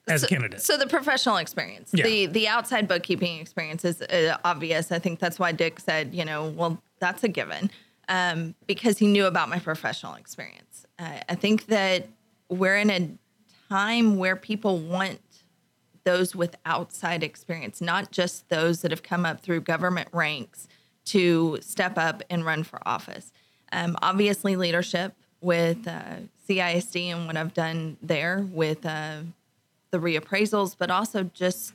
[0.08, 0.62] as a candidate.
[0.62, 2.04] So the professional experience, Yeah.
[2.06, 4.92] the the outside bookkeeping experience is uh, obvious.
[4.92, 7.70] I think that's why Dick said, you know, well, that's a given,
[8.10, 10.86] um, because he knew about my professional experience.
[11.00, 12.08] Uh, I think that
[12.50, 13.10] we're in a
[13.70, 15.20] time where people want
[16.06, 20.68] those with outside experience, not just those that have come up through government ranks
[21.06, 23.32] to step up and run for office.
[23.74, 29.20] Um, obviously, leadership with uh, CISD and what I've done there with uh,
[29.92, 31.74] the reappraisals, but also just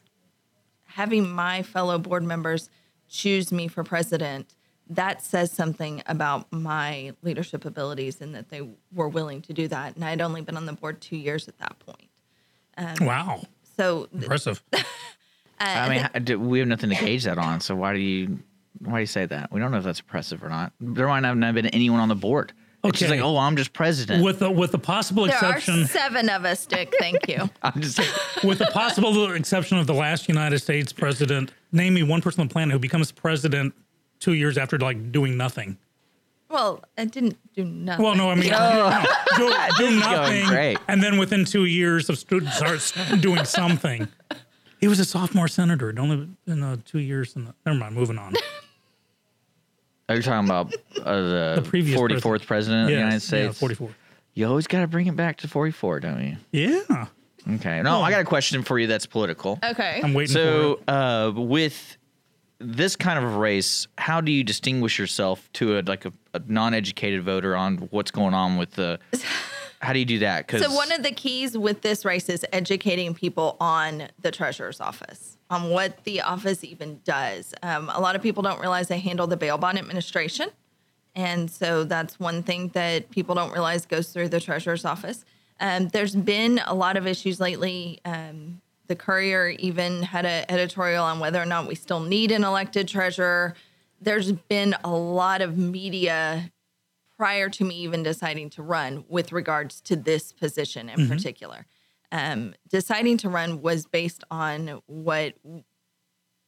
[0.84, 2.68] having my fellow board members
[3.08, 4.54] choose me for president.
[4.90, 9.94] That says something about my leadership abilities and that they were willing to do that.
[9.96, 12.08] And I'd only been on the board two years at that point.
[12.76, 13.42] Um, wow,
[13.76, 14.62] So th- impressive.
[15.60, 17.60] Uh, I mean, how- do- we have nothing to gauge that on.
[17.60, 18.40] So why do you
[18.80, 19.52] why do you say that?
[19.52, 20.72] We don't know if that's impressive or not.
[20.80, 22.52] There might not have been anyone on the board.
[22.84, 23.20] It's just Okay.
[23.20, 24.24] like, oh, I'm just president.
[24.24, 26.92] with the with the possible there exception are seven of us, Dick.
[26.98, 27.48] Thank you.
[27.62, 28.00] I'm just
[28.42, 32.48] with the possible exception of the last United States president, name me one person on
[32.48, 33.72] the planet who becomes president
[34.18, 35.78] two years after like doing nothing.
[36.48, 38.04] Well, I didn't do nothing.
[38.04, 39.02] Well, no, I mean no,
[39.36, 40.78] do, do This is going nothing, great.
[40.88, 44.06] and then within two years of students starts doing something.
[44.80, 45.88] He was a sophomore senator.
[45.90, 47.36] It only been uh, two years.
[47.36, 47.94] In the, never mind.
[47.94, 48.34] Moving on.
[50.12, 51.20] Are you talking about uh,
[51.56, 53.58] the, The previous 44th president, of the Yes, United yeah, States?
[53.60, 53.90] forty-four.
[54.34, 56.36] You always got to bring it back to 44, don't you?
[56.52, 57.06] Yeah,
[57.54, 57.82] Okay.
[57.82, 59.58] No, I got a question for you that's political.
[59.64, 60.00] okay.
[60.02, 61.96] I'm waiting for So, uh, with
[62.58, 67.22] this kind of race, how do you distinguish yourself to a like a, a non-educated
[67.24, 68.98] voter on what's going on with the?
[69.80, 70.46] How do you do that?
[70.46, 74.80] Because So one of the keys with this race is educating people on the treasurer's
[74.80, 77.54] office, on what the office even does.
[77.62, 80.48] Um, a lot of people don't realize they handle the bail bond administration,
[81.14, 85.26] and so that's one thing that people don't realize goes through the treasurer's office.
[85.60, 88.00] Um, there's been a lot of issues lately.
[88.06, 92.44] Um, the Courier even had an editorial on whether or not we still need an
[92.44, 93.54] elected treasurer.
[94.00, 96.50] There's been a lot of media
[97.18, 101.66] prior to me even deciding to run with regards to this position in particular.
[102.12, 105.34] Um, deciding to run was based on what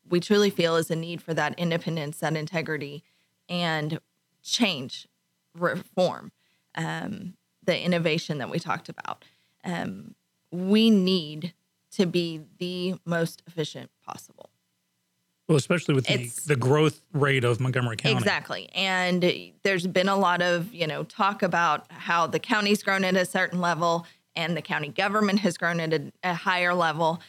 [0.09, 3.03] we truly feel is a need for that independence, that integrity,
[3.49, 3.99] and
[4.43, 5.09] change,
[5.59, 6.33] reform,
[6.75, 9.25] um, the innovation that we talked about.
[9.65, 10.15] Um,
[10.51, 11.55] we need
[11.93, 14.51] to be the most efficient possible.
[15.49, 18.17] well, especially with the, the growth rate of Montgomery County.
[18.17, 18.69] Exactly.
[18.75, 23.17] And there's been a lot of, you know, talk about how the county's grown at
[23.17, 27.21] a certain level and the county government has grown at a, a higher level.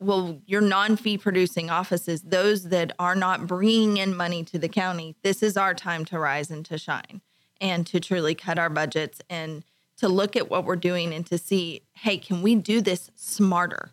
[0.00, 4.68] Well, your non fee producing offices, those that are not bringing in money to the
[4.68, 7.20] county, this is our time to rise and to shine
[7.60, 9.64] and to truly cut our budgets and
[9.96, 13.90] to look at what we're doing and to see, hey, can we do this smarter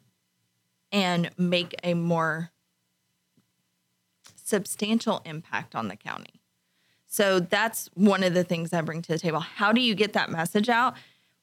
[0.92, 2.52] and make a more
[4.46, 6.42] substantial impact on the county.
[7.08, 9.40] So that's one of the things I bring to the table.
[9.40, 10.96] How do you get that message out?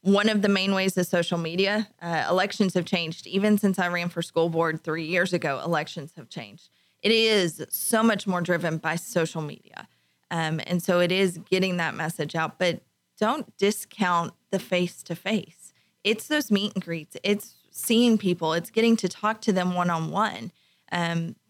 [0.02, 1.88] One of the main ways is social media.
[2.00, 3.26] Uh, elections have changed.
[3.26, 6.70] Even since I ran for school board three years ago, elections have changed.
[7.02, 9.88] It is so much more driven by social media.
[10.30, 12.82] Um, and so it is getting that message out, but
[13.18, 15.72] don't discount the face to face.
[16.04, 19.90] It's those meet and greets, it's seeing people, it's getting to talk to them one
[19.90, 20.52] on one.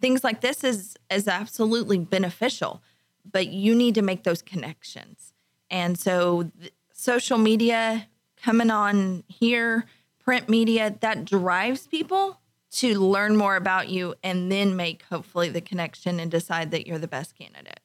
[0.00, 2.82] Things like this is is absolutely beneficial,
[3.30, 5.32] but you need to make those connections.
[5.70, 8.08] And so, th- social media
[8.42, 9.86] coming on here,
[10.24, 12.40] print media, that drives people
[12.72, 16.98] to learn more about you and then make hopefully the connection and decide that you're
[16.98, 17.80] the best candidate.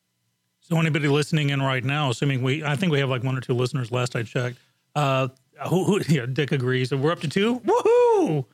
[0.61, 3.41] So anybody listening in right now, assuming we, I think we have like one or
[3.41, 3.91] two listeners.
[3.91, 4.57] Last I checked,
[4.95, 5.29] uh,
[5.69, 6.93] who, who yeah, Dick agrees.
[6.93, 7.59] We're up to two.
[7.59, 8.45] Woohoo!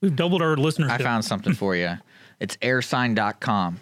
[0.00, 0.90] We've doubled our listeners.
[0.90, 1.96] I found something for you.
[2.40, 3.80] It's airsign.com.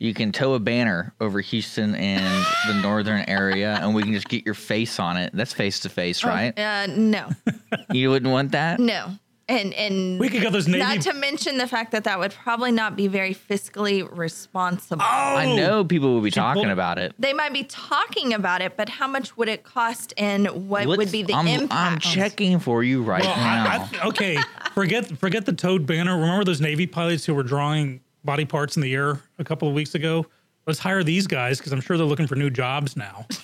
[0.00, 4.28] You can tow a banner over Houston and the northern area, and we can just
[4.28, 5.30] get your face on it.
[5.34, 6.58] That's face to face, right?
[6.58, 7.28] Uh, no,
[7.92, 8.80] You wouldn't want that?
[8.80, 9.12] no.
[9.46, 12.30] And and We could get those Navy- Not to mention the fact that that would
[12.30, 15.02] probably not be very fiscally responsible.
[15.02, 17.14] Oh, I know people will be talking bull- about it.
[17.18, 21.00] They might be talking about it, but how much would it cost, and what would
[21.00, 21.72] Let's- be the I'm, impact?
[21.72, 23.64] I'm checking for you right Well, now.
[23.66, 24.38] I, I, okay,
[24.72, 26.14] forget forget the towed banner.
[26.16, 29.74] Remember those Navy pilots who were drawing body parts in the air a couple of
[29.74, 30.26] weeks ago?
[30.66, 33.26] Let's hire these guys because I'm sure they're looking for new jobs now.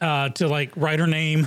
[0.00, 1.46] Uh, to like write her name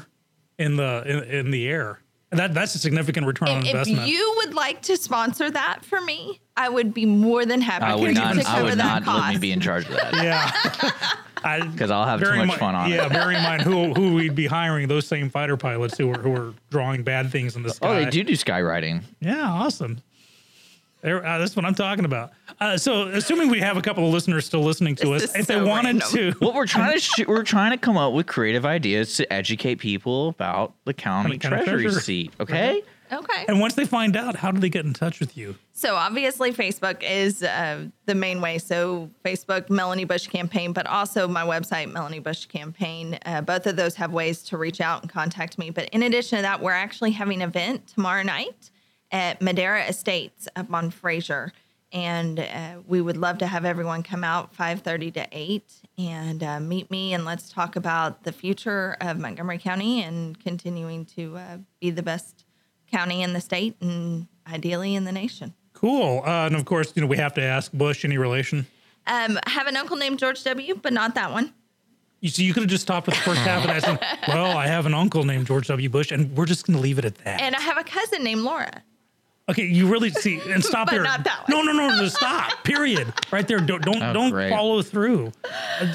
[0.60, 2.00] in the in, in the air.
[2.30, 4.08] And that that's a significant return on if investment.
[4.08, 7.96] you would like to sponsor that for me, I would be more than happy I
[7.96, 8.36] to, would not.
[8.36, 10.14] to I cover would that not let me be in charge of that
[11.44, 11.60] yeah.
[11.72, 12.96] Because I'll have too much mi- fun on it.
[12.96, 13.12] yeah, it.
[13.12, 16.32] bearing in mind who who we'd be hiring those same fighter pilots who are who
[16.36, 17.88] are drawing bad things in the sky.
[17.88, 19.02] Oh, they do do skywriting.
[19.20, 19.98] Yeah, awesome.
[21.04, 22.32] There, uh, that's what I'm talking about.
[22.60, 25.36] Uh, so, assuming we have a couple of listeners still listening to This us, is
[25.42, 26.10] if they wanted random.
[26.12, 29.32] to, What we're trying to sh- we're trying to come up with creative ideas to
[29.32, 32.02] educate people about the county County treasury treasurer.
[32.02, 32.34] seat.
[32.40, 32.82] Okay.
[33.12, 33.46] Okay.
[33.48, 35.56] and once they find out, how do they get in touch with you?
[35.74, 38.58] So obviously, Facebook is uh, the main way.
[38.58, 43.20] So Facebook, Melanie Bush Campaign, but also my website, Melanie Bush Campaign.
[43.26, 45.70] Uh, both of those have ways to reach out and contact me.
[45.70, 48.72] But in addition to that, we're actually having an event tomorrow night
[49.14, 51.54] at Madera Estates up on Fraser,
[51.94, 55.64] and uh, we would love to have everyone come out 5:30 to 8
[56.00, 61.06] and uh, meet me and let's talk about the future of Montgomery County and continuing
[61.06, 62.44] to uh, be the best
[62.92, 65.54] county in the state and ideally in the nation.
[65.74, 66.24] Cool.
[66.26, 68.66] Uh, and of course, you know we have to ask Bush any relation.
[69.06, 71.54] Um, I have an uncle named George W., but not that one.
[72.22, 74.24] You see, you could have just stopped with the first half of that.
[74.30, 75.90] well, I have an uncle named George W.
[75.90, 77.42] Bush, and we're just going to leave it at that.
[77.42, 78.82] And I have a cousin named Laura.
[79.50, 81.04] Okay, you really see and stop But there.
[81.04, 81.66] not that no, one.
[81.68, 82.52] no, no, just stop.
[82.64, 83.12] Period.
[83.32, 83.60] Right there.
[83.60, 84.50] Don't don't, Oh, don't great.
[84.50, 85.32] follow through.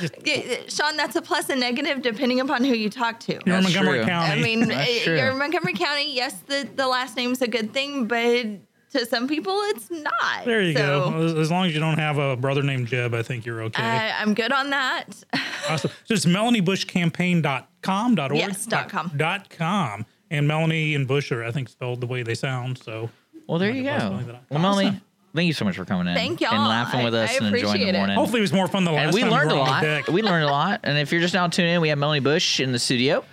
[0.01, 3.41] Just, Yeah, yeah, Sean, that's a plus and negative depending upon who you talk to.
[3.45, 4.07] you're in Montgomery true.
[4.09, 4.33] County.
[4.41, 5.17] I mean, That's eh, true.
[5.17, 6.15] you're in Montgomery County.
[6.15, 8.47] Yes, the, the last name's a good thing, but
[8.93, 10.45] to some people, it's not.
[10.47, 11.23] there you So, go.
[11.25, 13.83] As, as long as you don't have a brother named Jeb, I think you're okay.
[13.83, 15.05] I, I'm good on that.
[15.69, 15.91] Awesome.
[16.07, 18.41] So it's melaniebushcampaign.com, dot org?
[18.41, 19.13] Yes, dot com.
[19.17, 20.07] Dot com.
[20.31, 22.79] And Melanie and Bush are, I think, spelled the way they sound.
[22.79, 23.11] So
[23.49, 23.91] Well, there you go.
[23.91, 25.01] lost something that I- Well, Melanie, Awesome.
[25.35, 26.15] thank you so much for coming in.
[26.15, 26.53] Thank y'all.
[26.55, 27.99] And laughing with I- us I and enjoying the appreciate it.
[27.99, 28.17] morning.
[28.17, 29.31] hopefully it was more fun the last and we time.
[29.31, 29.81] learned a were on lot.
[29.81, 30.09] the deck.
[30.09, 30.81] We learned a lot.
[30.85, 33.25] And if you're just now tuning in, we have Melanie Bush in the studio,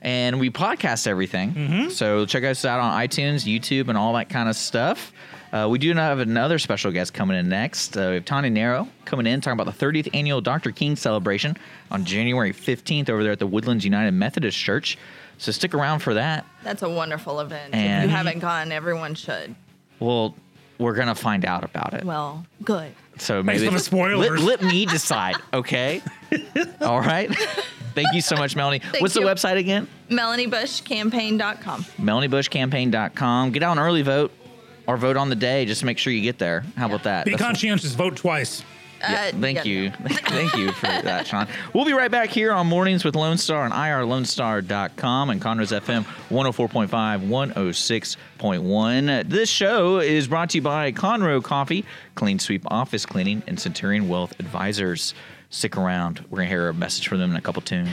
[0.00, 1.52] and we podcast everything.
[1.52, 1.88] Mm-hmm.
[1.90, 5.12] So check us out on iTunes, YouTube, and all that kind of stuff.
[5.52, 7.96] Uh, we do have another special guest coming in next.
[7.96, 10.72] Uh, we have Tanya Nero coming in talking about the 30th annual Dr.
[10.72, 11.56] King celebration
[11.92, 14.98] on January 15th over there at the Woodlands United Methodist Church.
[15.38, 16.44] So stick around for that.
[16.64, 17.68] That's a wonderful event.
[17.68, 19.54] if And- you haven't gone, everyone should.
[20.00, 20.34] Well,
[20.78, 22.04] we're gonna find out about it.
[22.04, 22.92] Well, good.
[23.18, 24.18] So Thanks maybe for the spoilers.
[24.42, 26.02] Let, let me decide, okay?
[26.80, 27.32] All right.
[27.94, 28.80] Thank you so much, Melanie.
[28.98, 29.22] What's you.
[29.22, 29.86] the website again?
[30.10, 31.84] MelanieBushCampaign.com.
[31.98, 33.52] MelanieBushCampaign.com.
[33.52, 34.32] Get out and early vote
[34.88, 36.64] or vote on the day just to make sure you get there.
[36.76, 37.24] How about that?
[37.24, 37.94] Be That's- conscientious.
[37.94, 38.64] Vote twice.
[39.10, 39.90] Yeah, Uh, thank yeah, you.
[40.08, 41.46] thank you for that, Sean.
[41.72, 46.04] We'll be right back here on Mornings with Lone Star on IRLoneStar.com and Conroe's FM
[46.30, 46.88] 104.5,
[47.28, 49.28] 106.1.
[49.28, 54.08] This show is brought to you by Conroe Coffee, Clean Sweep Office Cleaning, and Centurion
[54.08, 55.14] Wealth Advisors.
[55.50, 56.20] Stick around.
[56.30, 57.88] We're going to hear a message from them in a couple tunes.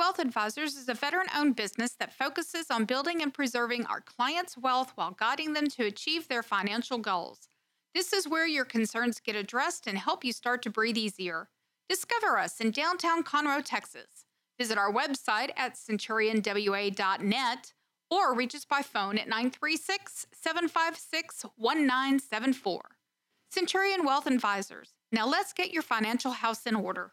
[0.00, 4.56] Wealth Advisors is a veteran owned business that focuses on building and preserving our clients'
[4.56, 7.50] wealth while guiding them to achieve their financial goals.
[7.94, 11.50] This is where your concerns get addressed and help you start to breathe easier.
[11.86, 14.24] Discover us in downtown Conroe, Texas.
[14.58, 17.72] Visit our website at centurionwa.net
[18.10, 22.80] or reach us by phone at 936 756 1974.
[23.50, 24.94] Centurion Wealth Advisors.
[25.12, 27.12] Now let's get your financial house in order.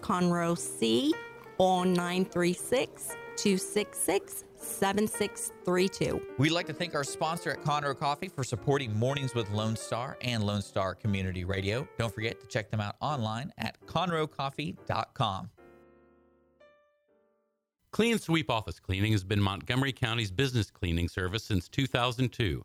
[0.00, 1.12] Conroe C
[1.58, 6.20] on 936 266 7632.
[6.38, 10.18] We'd like to thank our sponsor at Conroe Coffee for supporting Mornings with Lone Star
[10.20, 11.88] and Lone Star Community Radio.
[11.98, 15.50] Don't forget to check them out online at conroecoffee.com.
[17.92, 22.64] Clean Sweep Office Cleaning has been Montgomery County's business cleaning service since 2002,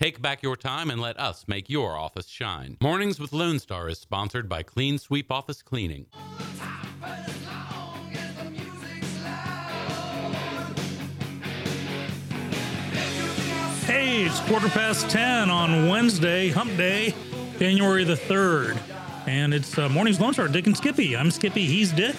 [0.00, 2.78] Take back your time and let us make your office shine.
[2.80, 6.06] Mornings with Lone Star is sponsored by Clean Sweep Office Cleaning.
[13.86, 17.14] Hey, it's quarter past 10 on Wednesday, hump day,
[17.58, 18.78] January the 3rd.
[19.26, 21.16] And it's uh, Morning's Lone Star, Dick and Skippy.
[21.16, 22.14] I'm Skippy, he's Dick.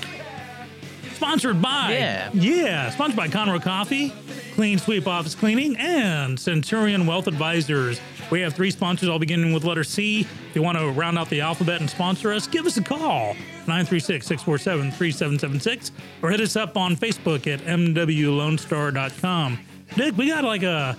[1.14, 2.30] Sponsored by, Yeah.
[2.34, 4.12] yeah, sponsored by Conroe Coffee,
[4.56, 8.00] Clean Sweep Office Cleaning, and Centurion Wealth Advisors.
[8.30, 10.22] We have three sponsors, all beginning with letter C.
[10.22, 13.34] If you want to round out the alphabet and sponsor us, give us a call,
[13.68, 15.92] 936 647 3776,
[16.22, 19.60] or hit us up on Facebook at mwlonestar.com.
[19.96, 20.96] Dick, we got like a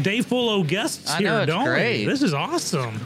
[0.00, 2.06] day full of guests I here, know, don't great.
[2.06, 2.12] we?
[2.12, 3.00] This is awesome.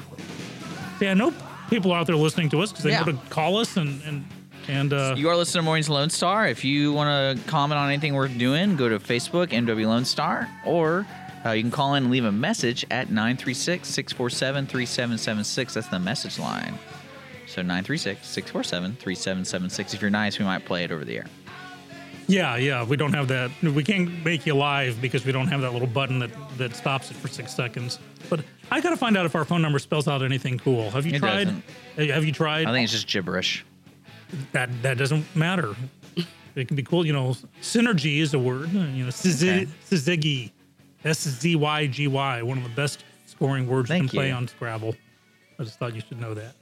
[1.00, 1.32] Yeah, I know
[1.70, 3.02] people out there listening to us because they Yeah.
[3.04, 4.24] want to call us and and
[4.68, 6.46] and uh, You are listening to Mornings Lone Star.
[6.48, 10.48] If you want to comment on anything we're doing, go to Facebook, MW Lone Star,
[10.64, 11.06] or
[11.44, 15.74] uh, you can call in and leave a message at 936 647 3776.
[15.74, 16.78] That's the message line.
[17.46, 19.94] So 936 647 3776.
[19.94, 21.26] If you're nice, we might play it over the air.
[22.26, 23.52] yeah, yeah, we don't have that.
[23.62, 27.10] We can't make you live because we don't have that little button that that stops
[27.12, 28.00] it for six seconds.
[28.28, 28.40] But
[28.72, 30.90] I got to find out if our phone number spells out anything cool.
[30.90, 31.44] Have you It tried?
[31.96, 32.10] doesn't.
[32.10, 32.66] Have you tried?
[32.66, 33.64] I think it's just gibberish.
[34.52, 35.74] That that doesn't matter.
[36.54, 37.04] It can be cool.
[37.06, 38.72] You know, synergy is a word.
[38.72, 39.66] You know, Okay.
[39.90, 40.50] syzygy,
[41.04, 44.28] S Z Y G Y, one of the best scoring words Thank you can play
[44.28, 44.34] you.
[44.34, 44.94] on Scrabble.
[45.58, 46.54] I just thought you should know that.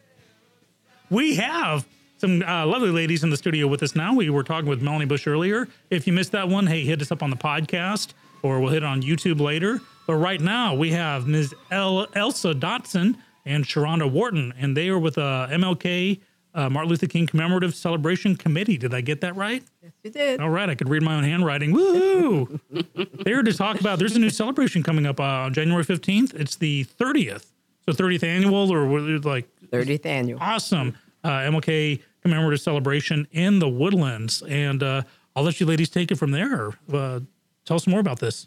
[1.10, 1.86] We have
[2.18, 4.14] some uh, lovely ladies in the studio with us now.
[4.14, 5.68] We were talking with Melanie Bush earlier.
[5.90, 8.82] If you missed that one, hey, hit us up on the podcast or we'll hit
[8.82, 9.80] it on YouTube later.
[10.06, 11.54] But right now, we have Ms.
[11.70, 16.20] El- Elsa Dotson and Sharonda Wharton, and they are with uh, MLK
[16.54, 18.78] uh, Martin Luther King Commemorative Celebration Committee.
[18.78, 19.62] Did I get that right?
[19.82, 20.40] Yes, you did.
[20.40, 21.72] All right, I could read my own handwriting.
[21.72, 22.60] Woo!
[23.24, 23.98] They're to talk about.
[23.98, 26.34] There's a new celebration coming up uh, on January 15th.
[26.34, 27.46] It's the 30th,
[27.86, 30.38] so 30th annual, or what is it like 30th annual.
[30.40, 35.02] awesome uh, MLK commemorative celebration in the Woodlands, and uh,
[35.34, 36.72] I'll let you ladies take it from there.
[36.92, 37.20] Uh,
[37.64, 38.46] tell us more about this.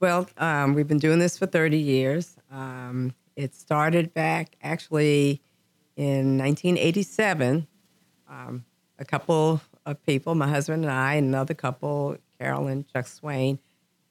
[0.00, 2.36] Well, um, we've been doing this for 30 years.
[2.50, 5.40] Um, it started back actually
[5.96, 7.66] in 1987.
[8.28, 8.64] Um,
[8.98, 13.58] a couple of people, my husband and I, and another couple, Carol and Chuck Swain,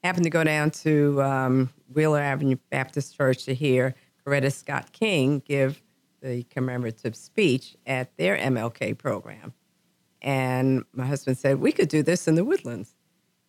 [0.02, 5.42] happened to go down to um, Wheeler Avenue Baptist Church to hear Coretta Scott King
[5.44, 5.82] give
[6.20, 9.52] the commemorative speech at their MLK program.
[10.20, 12.94] And my husband said, We could do this in the woodlands.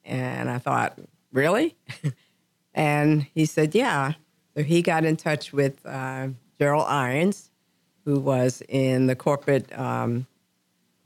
[0.04, 1.00] And I thought,
[1.32, 1.76] Really?
[2.74, 4.14] and he said, Yeah.
[4.56, 6.30] So he got in touch with uh,
[6.60, 7.52] Gerald Irons,
[8.06, 10.28] who was in the corporate um,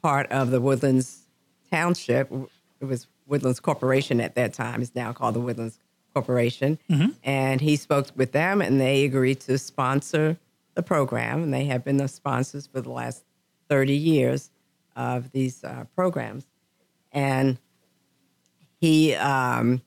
[0.01, 1.27] part of the Woodlands
[1.71, 2.31] Township.
[2.79, 4.81] It was Woodlands Corporation at that time.
[4.81, 5.79] It's now called the Woodlands
[6.13, 6.79] Corporation.
[7.23, 10.37] And he spoke with them, and they agreed to sponsor
[10.75, 11.43] the program.
[11.43, 13.23] And they have been the sponsors for the last
[13.69, 14.49] 30 years
[14.95, 16.45] of these uh, programs.
[17.11, 17.59] And
[18.79, 19.81] he, um,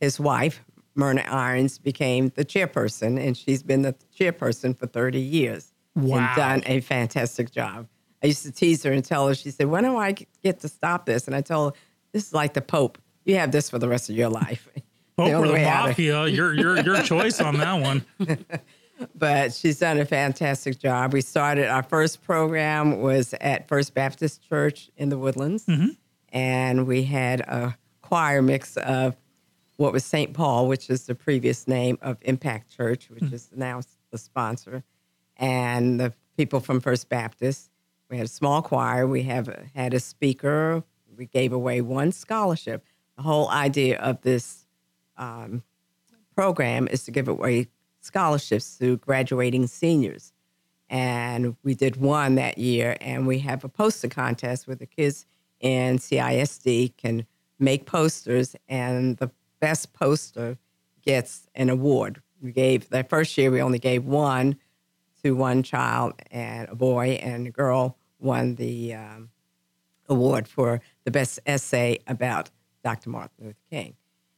[0.00, 5.72] his wife, Myrna Irons, became the chairperson, and she's been the chairperson for 30 years
[5.98, 6.18] Wow.
[6.18, 7.88] and done a fantastic job.
[8.22, 10.68] I used to tease her and tell her, she said, When do I get to
[10.68, 11.26] stop this?
[11.26, 11.80] And I told her,
[12.12, 12.98] This is like the Pope.
[13.24, 14.68] You have this for the rest of your life.
[15.16, 16.26] Pope The or the Mafia?
[16.26, 18.04] Your your your choice on that one.
[19.14, 21.12] but she's done a fantastic job.
[21.12, 25.88] We started our first program was at First Baptist Church in the Woodlands, mm-hmm.
[26.30, 29.16] and we had a choir mix of
[29.76, 30.32] what was St.
[30.34, 33.32] Paul, which is the previous name of Impact Church, which mm.
[33.32, 33.80] is now
[34.10, 34.82] the sponsor,
[35.38, 37.70] and the people from First Baptist.
[38.10, 39.06] We had a small choir.
[39.06, 40.82] We have had a speaker.
[41.16, 42.84] We gave away one scholarship.
[43.16, 44.66] The whole idea of this
[45.16, 45.62] um,
[46.34, 47.68] program is to give away
[48.00, 50.32] scholarships to graduating seniors.
[50.88, 55.26] And we did one that year, and we have a poster contest where the kids
[55.60, 57.26] in CISD can
[57.58, 59.30] make posters, and the
[59.60, 60.56] best poster
[61.02, 62.22] gets an award.
[62.40, 64.56] We gave that first year, we only gave one
[65.28, 69.28] to one child, and a boy and a girl won the um,
[70.08, 72.50] award for the best essay about
[72.82, 73.10] Dr.
[73.10, 73.94] Martin Luther King.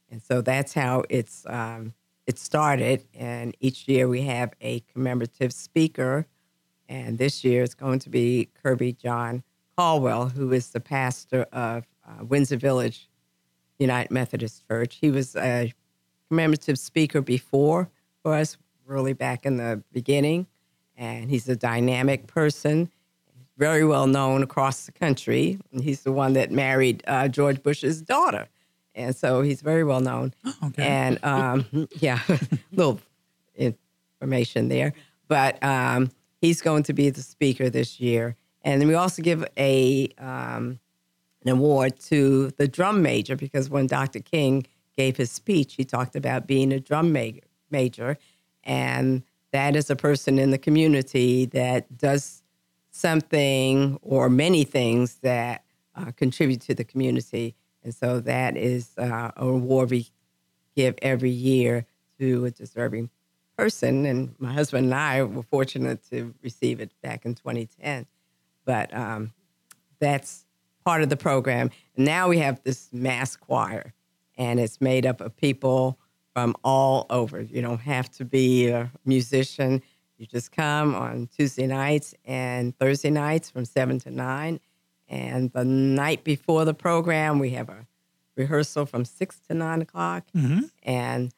[0.09, 1.93] And so that's how it's um,
[2.27, 3.05] it started.
[3.13, 6.27] And each year we have a commemorative speaker.
[6.89, 9.43] And this year it's going to be Kirbyjon
[9.77, 13.09] Caldwell, who is the pastor of uh, Windsor Village
[13.79, 14.97] United Methodist Church.
[14.99, 15.73] He was a
[16.27, 17.89] commemorative speaker before
[18.21, 20.47] for us, really back in the beginning.
[21.01, 22.91] And he's a dynamic person,
[23.57, 25.57] very well known across the country.
[25.71, 28.47] And he's the one that married uh, George Bush's daughter.
[28.93, 30.35] And so he's very well known.
[30.63, 30.83] okay.
[30.83, 31.65] And um,
[31.99, 32.19] yeah,
[32.71, 33.01] little
[33.55, 34.93] information there.
[35.27, 38.35] But um, he's going to be the speaker this year.
[38.61, 40.79] And then we also give a um,
[41.43, 44.19] an award to the drum major because when Dr.
[44.19, 47.39] King gave his speech, he talked about being a drum ma-
[47.71, 48.19] major.
[48.63, 52.43] And that is a person in the community that does
[52.91, 55.63] something or many things that
[55.95, 57.55] uh, contribute to the community.
[57.83, 60.07] And so that is uh, a award we
[60.75, 61.85] give every year
[62.19, 63.09] to a deserving
[63.57, 64.05] person.
[64.05, 68.05] And my husband and I were fortunate to receive it back in 2010.
[68.65, 69.33] But um,
[69.99, 70.45] that's
[70.85, 71.71] part of the program.
[71.95, 73.93] And now we have this mass choir,
[74.37, 75.97] and it's made up of people
[76.33, 77.41] from all over.
[77.41, 79.81] You don't have to be a musician.
[80.17, 84.59] You just come on Tuesday nights and Thursday nights from 7 to 9.
[85.07, 87.87] And the night before the program, we have a
[88.35, 90.25] rehearsal from 6 to 9 o'clock.
[90.83, 91.33] And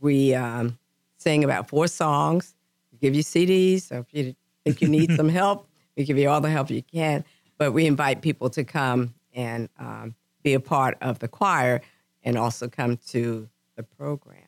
[0.00, 0.78] we um,
[1.16, 2.54] sing about four songs.
[2.92, 3.82] We give you CDs.
[3.82, 5.66] So if you think you need some help,
[5.96, 7.24] we give you all the help you can.
[7.56, 11.80] But we invite people to come and um, be a part of the choir
[12.22, 13.48] and also come to
[13.78, 14.42] the program.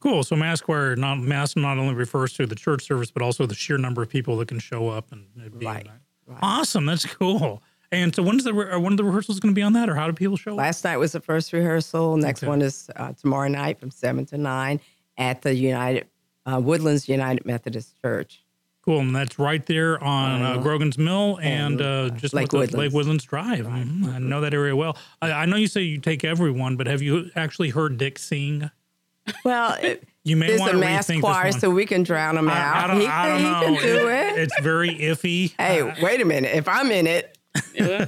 [0.00, 0.22] Cool.
[0.24, 3.54] So mass choir, not mass, not only refers to the church service, but also the
[3.54, 6.38] sheer number of people that can show up and it'd be Right, nice.
[6.42, 6.84] awesome.
[6.84, 7.62] That's cool.
[7.92, 9.88] And so when's the re- uh, when are the rehearsals going to be on that,
[9.88, 10.58] or how do people show up?
[10.58, 12.16] Last night was the first rehearsal.
[12.16, 12.48] Next Okay.
[12.48, 14.80] one is uh, tomorrow night from 7 to 9
[15.16, 16.06] at the United
[16.44, 18.43] uh, Woodlands United Methodist Church.
[18.84, 22.74] Cool, and that's right there on uh, Grogan's Mill and uh, just Lake north Woodlands.
[22.74, 23.64] Lake Woodlands Drive.
[23.66, 24.14] Mhm.
[24.14, 24.98] I know that area well.
[25.22, 28.70] I, I know you say you take everyone, but have you actually heard Dick sing?
[29.42, 31.60] Well, it, You may want a to mass rethink choir, this one.
[31.62, 32.84] so we can drown him out.
[32.84, 33.44] I don't, he, I can- don't he
[33.76, 33.80] know.
[33.80, 34.38] can do it.
[34.42, 35.54] It's very iffy.
[35.58, 36.54] Hey, Uh, wait a minute.
[36.54, 37.38] If I'm in it,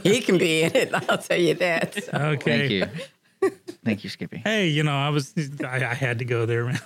[0.02, 0.90] he can be in it.
[1.08, 2.04] I'll tell you that.
[2.04, 2.58] So, okay.
[2.58, 3.50] Thank you.
[3.84, 4.38] Thank you, Skippy.
[4.44, 5.32] Hey, you know, I was
[5.64, 6.80] I, I had to go there, man.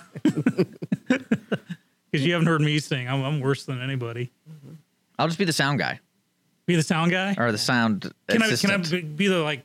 [2.11, 3.07] Because you haven't heard me sing.
[3.07, 4.31] I'm, I'm worse than anybody.
[5.17, 5.99] I'll just be the sound guy
[6.65, 7.35] Be the sound guy.
[7.37, 8.71] or the sound Can I can.
[8.71, 9.63] I be- be the like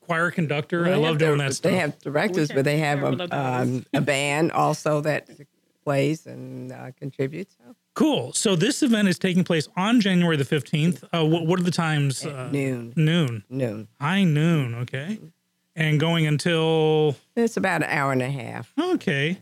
[0.00, 0.86] choir conductor?
[0.86, 1.70] I love doing dir- that stuff.
[1.72, 5.28] They have directors, but they have a, um, a band also that
[5.84, 7.56] plays and uh, contributes.
[7.58, 8.32] So, Cool.
[8.32, 11.04] So this event is taking place on January the 15th.
[11.12, 12.26] Uh, what, what are the times?
[12.26, 12.92] Uh, noon.
[12.96, 13.44] Noon.
[13.48, 13.86] Noon.
[14.00, 14.74] High noon.
[14.74, 15.20] Okay.
[15.76, 18.72] And going until It's about an hour and a half.
[18.78, 19.38] okay.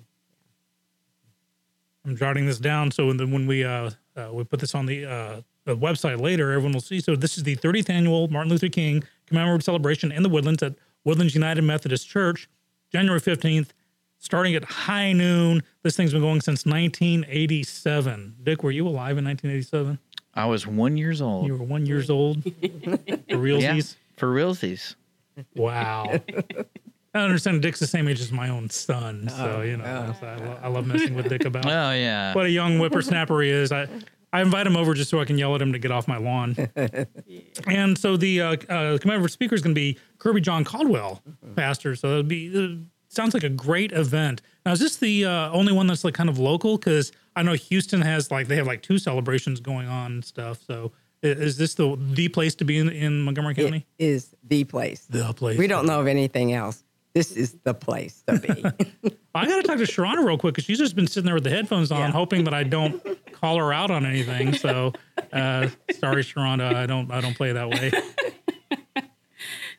[2.04, 4.86] I'm jotting this down so when, the, when we uh, uh, we put this on
[4.86, 7.00] the uh, the website later, everyone will see.
[7.00, 10.74] So this is the 30th annual Martin Luther King commemorative celebration in the Woodlands at
[11.04, 12.48] Woodlands United Methodist Church,
[12.90, 13.68] January 15th,
[14.18, 15.62] starting at high noon.
[15.82, 18.36] This thing's been going since 1987.
[18.42, 19.98] Dick, were you alive in 1987?
[20.34, 21.46] I was one years old.
[21.46, 22.42] You were one years old.
[23.28, 23.80] For yeah,
[24.16, 24.94] for realsies.
[25.56, 26.20] Wow.
[27.14, 30.36] I understand Dick's the same age as my own son, so you know so I,
[30.36, 32.32] lo- I love messing with Dick about Oh yeah.
[32.34, 33.70] what a young whippersnapper he is.
[33.70, 33.86] I
[34.32, 36.16] I invite him over just so I can yell at him to get off my
[36.16, 36.56] lawn.
[37.66, 41.22] and so the uh, uh, commemorative speaker is going to be Kirbyjon Caldwell,
[41.54, 41.94] pastor.
[41.96, 42.76] So it'll be uh,
[43.08, 44.40] sounds like a great event.
[44.64, 46.78] Now is this the uh, only one that's like kind of local?
[46.78, 50.62] Because I know Houston has like they have like two celebrations going on and stuff.
[50.66, 50.92] So
[51.22, 53.86] is this the the place to be in, in Montgomery County?
[53.98, 55.04] is the place.
[55.10, 55.58] The place.
[55.58, 56.82] We don't know of anything else.
[57.14, 58.48] This is the place to be.
[59.34, 61.44] I got to talk to Sharonda real quick because she's just been sitting there with
[61.44, 63.02] the headphones on, hoping that I don't
[63.32, 64.54] call her out on anything.
[64.54, 64.92] So,
[65.32, 67.92] uh, sorry, Sharonda, I don't, I don't play that way.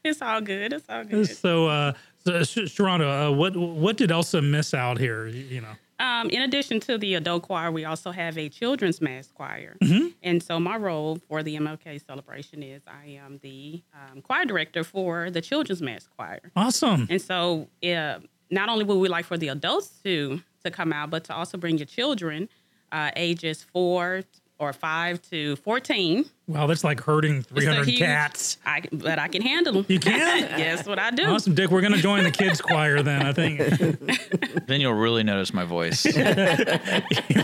[0.03, 0.73] It's all good.
[0.73, 1.27] It's all good.
[1.29, 1.93] So, uh,
[2.25, 5.25] So, Sh- Sharonda, uh, what what did Elsa miss out here?
[5.25, 5.73] y- You know.
[6.03, 9.77] Um, in addition to the adult choir, we also have a children's mass choir.
[10.21, 14.83] And so my role for the MLK celebration is I am the um, choir director
[14.83, 16.41] for the children's mass choir.
[16.57, 17.07] Awesome.
[17.09, 18.19] And so uh,
[18.51, 21.57] not only would we like for the adults to to come out, but to also
[21.57, 22.47] bring your children,
[22.91, 24.23] uh, ages four
[24.59, 26.25] or five to fourteen.
[26.47, 28.57] Wow, that's like herding 300 huge- cats.
[28.65, 29.85] I, but I can handle them.
[29.87, 30.39] You can?
[30.59, 31.23] yes, what I do.
[31.25, 31.71] Awesome, Dick.
[31.71, 33.59] We're going to join the kids choir then, I think.
[34.67, 36.05] Then you'll really notice my voice.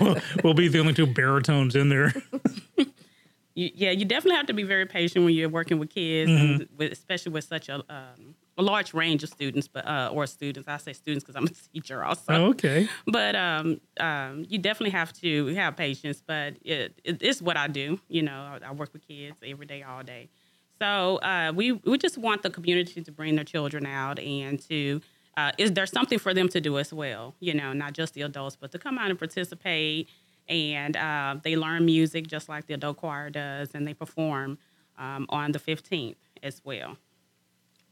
[0.02, 2.14] we'll, we'll be the only two baritones in there.
[3.56, 6.54] you, yeah, you definitely have to be very patient when you're working with kids, Mm-hmm.
[6.62, 10.28] and with, especially with such a, um, a large range of students, but uh, or
[10.28, 10.68] students.
[10.68, 12.34] I say students because I'm a teacher also.
[12.34, 12.88] Oh, okay.
[13.08, 16.22] But um, um, you definitely have to have patience.
[16.26, 18.00] But it, it, it's what I do.
[18.10, 20.30] You know, I, I work with kids every day, all day.
[20.80, 25.02] So uh, we we just want the community to bring their children out and to.
[25.38, 27.34] Uh, is there something for them to do as well?
[27.40, 30.10] You know, not just the adults, but to come out and participate,
[30.50, 34.58] and uh, they learn music just like the adult choir does, and they perform
[34.98, 36.98] um, on the 15th as well.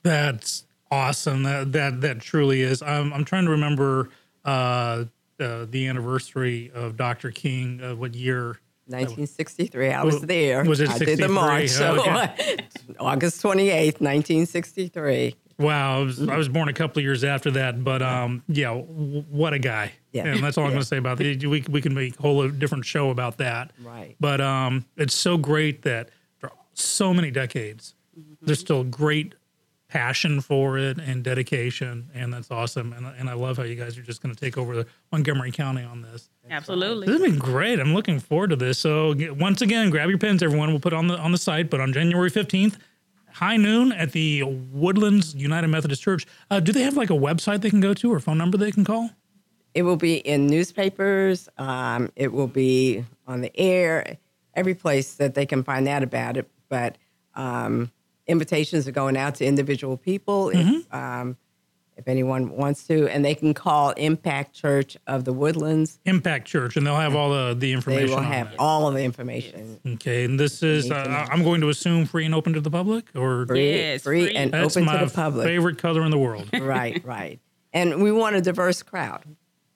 [0.08, 1.44] That's awesome.
[1.44, 2.82] That that that truly is.
[2.82, 4.10] I'm I'm trying to remember
[4.46, 5.06] uh,
[5.40, 7.32] uh the anniversary of Dr.
[7.32, 7.82] King.
[7.84, 8.60] Uh, what year?
[8.90, 9.92] 1963.
[9.92, 10.64] I was Was- there.
[10.64, 11.70] was it I did the march.
[11.70, 12.58] So Okay.
[13.00, 15.36] August 28th, 1963.
[15.60, 18.68] Wow, I was, I was born a couple of years after that, but um, yeah,
[18.70, 19.92] w- what a guy.
[20.12, 20.28] Yeah.
[20.28, 21.44] and that's all I'm going to say about it.
[21.46, 23.72] We we can make a whole different show about that.
[23.84, 24.16] Right.
[24.20, 27.96] But um, it's so great that for so many decades,
[28.42, 29.34] there's still great
[29.88, 32.94] passion for it and dedication, and that's awesome.
[32.94, 35.52] And and I love how you guys are just going to take over the Montgomery
[35.52, 36.30] County on this.
[36.50, 37.08] Absolutely.
[37.08, 37.80] This has been great.
[37.80, 38.80] I'm looking forward to this.
[38.80, 40.70] So once again, grab your pens, everyone.
[40.70, 41.70] We'll put it on the on the site.
[41.70, 42.78] But on January 15th,
[43.32, 46.26] high noon at the Woodlands United Methodist Church.
[46.50, 48.72] Uh, do they have like a website they can go to or phone number they
[48.72, 49.12] can call?
[49.74, 51.48] It will be in newspapers.
[51.58, 54.18] Um, it will be on the air,
[54.56, 56.50] every place that they can find out about it.
[56.68, 56.98] But
[57.36, 57.92] um,
[58.28, 60.96] invitations are going out to individual people if, Mm-hmm.
[60.96, 61.38] um,
[61.96, 63.08] if anyone wants to.
[63.08, 66.00] And they can call Impact Church of the Woodlands.
[66.06, 68.06] Impact Church, and they'll have all the the information.
[68.08, 68.60] They will on have that.
[68.60, 69.80] all of the information.
[69.86, 73.06] Okay, and this is uh, I'm going to assume free and open to the public,
[73.16, 74.36] or Free, Yes, free, free.
[74.36, 75.48] and that's open to the public.
[75.48, 76.48] favorite color in the world.
[76.60, 77.40] right, right.
[77.74, 79.24] And we want a diverse crowd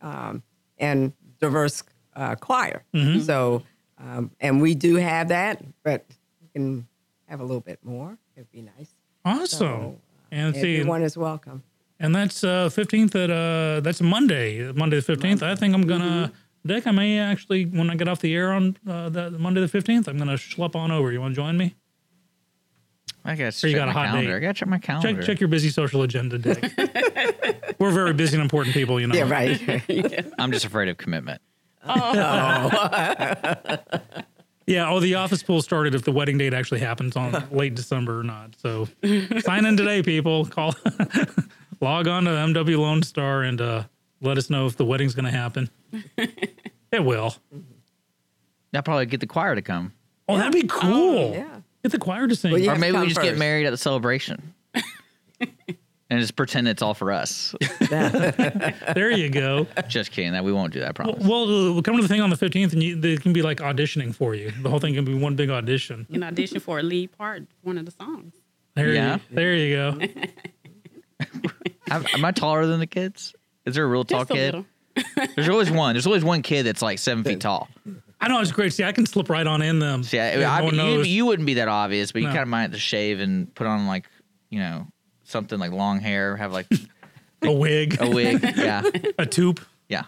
[0.01, 0.43] um,
[0.77, 1.83] and diverse
[2.15, 2.83] uh, choir.
[2.93, 3.21] Mm-hmm.
[3.21, 3.63] So,
[3.97, 6.05] um, and we do have that, but
[6.41, 6.87] we can
[7.27, 8.17] have a little bit more.
[8.41, 8.93] It'd be nice.
[9.23, 9.47] Awesome.
[9.59, 9.99] So,
[10.31, 11.61] and see, Everyone is welcome.
[11.99, 15.43] and that's uh, 15th at uh, that's Monday, Monday the 15th.
[15.43, 16.31] I think I'm gonna.
[16.65, 19.67] Dick, I may actually, when I get off the air on uh, that Monday the
[19.79, 21.11] 15th, I'm going to schlep on over.
[21.11, 21.73] You want to join me?
[23.25, 24.29] I gotta Or check you got a my hot calendar.
[24.31, 24.35] date?
[24.35, 25.13] I gotta check my calendar.
[25.21, 26.59] Check, check your busy social agenda, Dick.
[27.79, 29.15] We're very busy and important people, you know.
[29.15, 29.59] Yeah, right.
[30.39, 31.41] I'm just afraid of commitment.
[34.71, 34.89] Yeah.
[34.89, 38.23] Oh, the office pool started if the wedding date actually happens on late December or
[38.23, 38.55] not.
[38.57, 38.87] So
[39.39, 40.45] sign in today, people.
[40.45, 40.73] Call,
[41.81, 43.83] log on to MW Lone Star and uh,
[44.21, 45.69] let us know if the wedding's going to happen.
[46.17, 47.35] it will.
[48.73, 49.91] I'll probably get the choir to come,
[50.29, 51.33] Oh, that'd be cool.
[51.33, 51.59] yeah.
[51.83, 52.53] Get the choir to sing.
[52.53, 54.53] Well, or maybe we come just get married at the celebration.
[56.11, 57.55] And just pretend it's all for us.
[57.89, 59.65] there you go.
[59.87, 60.33] just kidding.
[60.33, 60.89] That we won't do that.
[60.89, 61.25] I promise.
[61.25, 63.41] Well, uh, we'll come to the thing on the 15th and you, they can be
[63.41, 64.51] like auditioning for you.
[64.61, 66.05] The whole thing can be one big audition.
[66.09, 68.33] In audition for a lead part, one of the songs.
[68.75, 69.15] There, Yeah.
[69.15, 69.99] you, there you go.
[71.89, 73.33] Am, am I taller than the kids?
[73.65, 74.65] Is there a real tall Just kid?
[75.35, 75.93] There's always one.
[75.93, 77.69] There's always one kid that's like seven feet tall.
[78.19, 78.73] I know it's great.
[78.73, 80.03] See, I can slip right on in them.
[80.11, 82.71] Yeah, I, no you, you wouldn't be that obvious, but you kind of might have
[82.73, 84.09] to shave and put on like,
[84.49, 84.87] you know,
[85.31, 86.67] something like long hair, have like
[87.41, 88.41] a wig, a wig.
[88.55, 88.83] Yeah,
[89.17, 89.59] a tube,
[89.89, 90.03] yeah.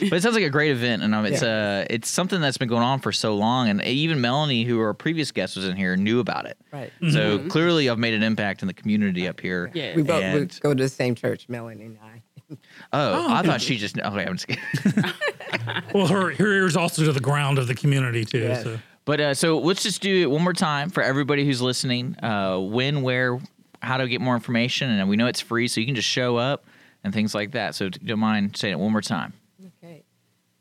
[0.00, 2.68] But it sounds like a great event, and um, it's uh, it's something that's been
[2.68, 5.94] going on for so long, and even Melanie, who our previous guest was in here,
[5.96, 6.58] knew about it.
[6.72, 6.90] Right.
[7.12, 9.70] So clearly, I've made an impact in the community up here.
[9.72, 9.94] Yeah.
[9.94, 12.22] We both we And- go to the same church, Melanie and I.
[12.92, 13.96] Oh, I thought she just.
[13.98, 15.04] Okay, I'm just kidding.
[15.94, 18.40] Well, her, her ear's also to the ground of the community, too.
[18.40, 18.64] Yes.
[18.64, 18.78] So.
[19.04, 22.16] But uh, so let's just do it one more time for everybody who's listening.
[22.22, 23.38] Uh, when, where,
[23.84, 26.36] how to get more information, and we know it's free, so you can just show
[26.36, 26.64] up
[27.02, 27.74] and things like that.
[27.74, 29.32] So don't mind saying it one more time.
[29.82, 30.04] Okay.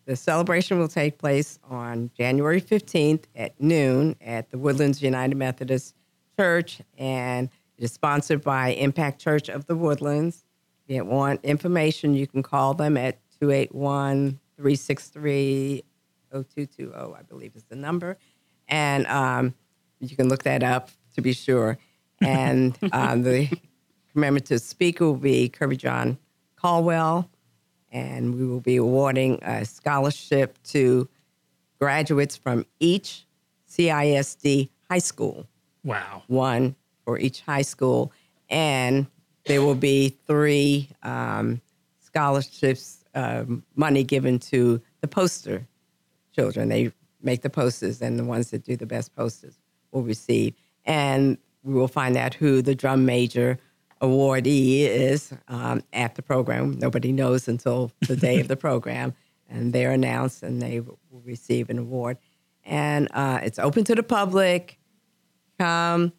[0.05, 5.95] The celebration will take place on January 15th at noon at the Woodlands United Methodist
[6.37, 10.43] Church, and it is sponsored by Impact Church of the Woodlands.
[10.87, 15.83] If you want information, you can call them at 281 363
[16.31, 18.17] 0220, I believe is the number.
[18.67, 19.53] And um,
[19.99, 21.77] you can look that up to be sure.
[22.25, 23.49] And um, the
[24.11, 26.17] commemorative speaker will be Kirbyjon
[26.55, 27.29] Caldwell,
[27.91, 31.07] and we will be awarding a scholarship to
[31.79, 33.25] graduates from each
[33.69, 35.47] CISD high school,
[35.83, 36.23] Wow.
[36.27, 38.11] one for each high school,
[38.49, 39.07] and
[39.45, 41.59] there will be three um,
[41.99, 45.67] scholarships, um, money given to the poster
[46.33, 46.69] children.
[46.69, 49.57] They make the posters, and the ones that do the best posters
[49.91, 50.53] will receive.
[50.85, 53.57] And we will find out who the drum major
[54.01, 56.77] awardee is um, at the program.
[56.77, 59.13] Nobody knows until the day of the program,
[59.49, 62.17] and they're announced, and they will receive an award.
[62.65, 64.77] And uh, it's open to the public.
[65.59, 66.11] Come,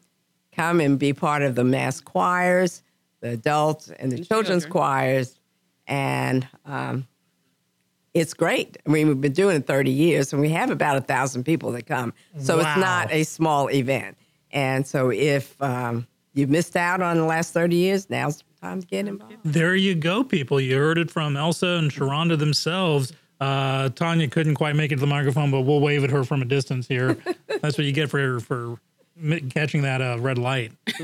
[0.55, 2.81] come and be part of the mass choirs,
[3.21, 4.71] the adults and the children's children.
[4.71, 5.39] choirs,
[5.87, 7.07] and um,
[8.13, 8.77] it's great.
[8.87, 11.71] I mean, we've been doing it 30 years, and we have about a thousand people
[11.73, 12.13] that come.
[12.39, 12.61] So Wow.
[12.71, 14.17] it's not a small event.
[14.55, 18.81] And so if um, you missed out on the last 30 years, now's the time
[18.81, 19.35] to get involved.
[19.43, 20.59] There you go, people.
[20.59, 23.13] You heard it from Elsa and Sharonda themselves.
[23.41, 26.41] Uh, Tanya couldn't quite make it to the microphone, but we'll wave at her from
[26.41, 27.17] a distance here.
[27.61, 28.77] That's what you get for for
[29.49, 30.71] catching that uh, red light,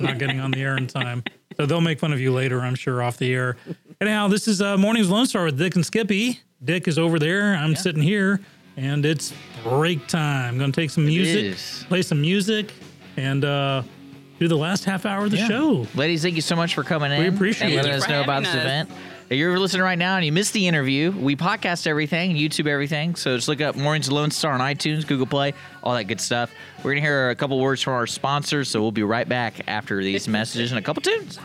[0.00, 1.24] not getting on the air in time.
[1.56, 3.56] So they'll make fun of you later, I'm sure, off the air.
[4.00, 6.40] Anyhow, this is uh, Mornings Lone Star with Dick and Skippy.
[6.64, 7.54] Dick is over there.
[7.54, 8.40] I'm sitting here,
[8.76, 10.58] and it's break time.
[10.58, 11.56] going to take some music,
[11.88, 12.72] play some music,
[13.16, 13.82] and uh,
[14.38, 15.86] do the last half hour of the show.
[15.94, 17.20] Ladies, thank you so much for coming in.
[17.20, 17.76] We appreciate and it.
[17.76, 18.56] letting Thank us know for about this us.
[18.56, 18.90] event.
[19.30, 23.14] If you're listening right now and you missed the interview, we podcast everything, YouTube everything.
[23.14, 26.52] So just look up Mornings Lone Star on iTunes, Google Play, all that good stuff.
[26.82, 30.02] We're gonna hear a couple words from our sponsors, so we'll be right back after
[30.02, 31.38] these messages and a couple tunes.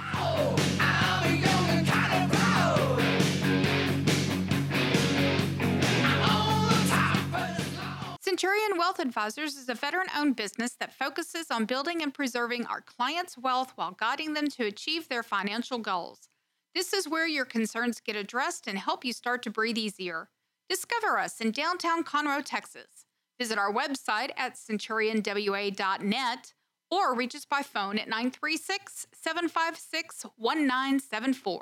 [8.37, 12.81] Centurion Wealth Advisors is a veteran owned business that focuses on building and preserving our
[12.81, 16.29] clients' wealth while guiding them to achieve their financial goals.
[16.75, 20.29] This is where your concerns get addressed and help you start to breathe easier.
[20.69, 23.07] Discover us in downtown Conroe, Texas.
[23.39, 26.53] Visit our website at centurionwa.net
[26.91, 31.61] or reach us by phone at 936 756 1974.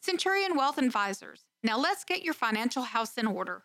[0.00, 1.44] Centurion Wealth Advisors.
[1.62, 3.64] Now let's get your financial house in order.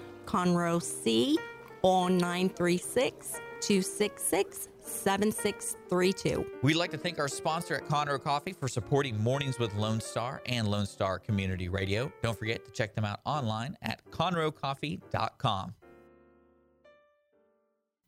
[0.31, 1.37] Conroe C
[1.81, 6.45] on 936 266 7632.
[6.61, 10.41] We'd like to thank our sponsor at Conroe Coffee for supporting Mornings with Lone Star
[10.45, 12.11] and Lone Star Community Radio.
[12.23, 15.75] Don't forget to check them out online at conroecoffee.com.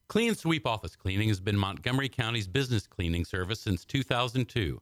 [0.08, 4.82] Clean Sweep Office Cleaning has been Montgomery County's business cleaning service since 2002,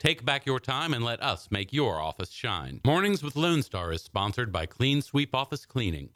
[0.00, 2.80] Take back your time and let us make your office shine.
[2.86, 6.08] Mornings with Lone Star is sponsored by Clean Sweep Office Cleaning.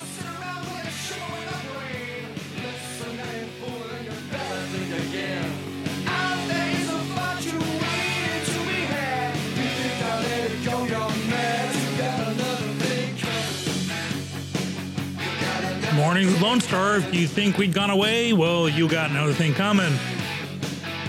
[15.94, 16.96] Morning with Lone Star.
[16.96, 19.92] If you think we'd gone away, well, you got another thing coming.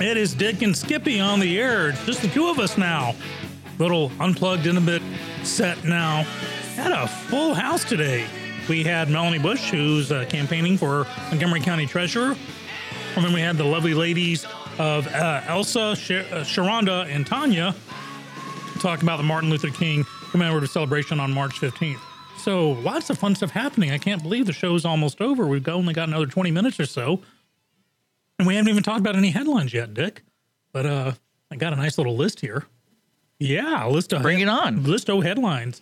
[0.01, 1.89] It is Dick and Skippy on the air.
[1.89, 3.15] It's just the two of us now.
[3.79, 5.01] Little unplugged in a bit
[5.43, 6.23] set now.
[6.75, 8.27] Had a full house today.
[8.67, 12.35] We had Melanie Bush, who's uh, campaigning for Montgomery County Treasurer.
[13.15, 14.45] And then we had the lovely ladies
[14.77, 17.73] of uh, Elsa, uh, Sharonda, and Tanya
[18.79, 22.01] talk about the Martin Luther King commemorative celebration on March 15th.
[22.37, 23.91] So lots of fun stuff happening.
[23.91, 25.47] I can't believe the show's almost over.
[25.47, 27.21] We've only got another 20 minutes or so.
[28.37, 30.23] And we haven't even talked about any headlines yet, Dick.
[30.71, 31.11] But uh
[31.51, 32.65] I got a nice little list here.
[33.39, 34.83] Yeah, a list of Bring it on.
[34.83, 35.81] List of headlines.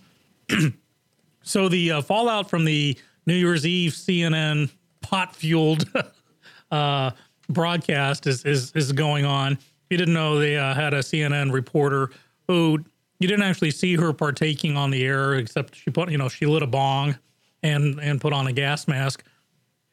[1.44, 5.90] so the uh, fallout from the New Year's Eve CNN pot fueled
[6.72, 7.12] uh,
[7.50, 9.54] broadcast is, is is going on.
[9.54, 12.10] If you didn't know, they uh, had a CNN reporter
[12.48, 12.84] who
[13.20, 16.46] you didn't actually see her partaking on the air, except she put, you know, she
[16.46, 17.18] lit a bong
[17.62, 19.24] and and put on a gas mask.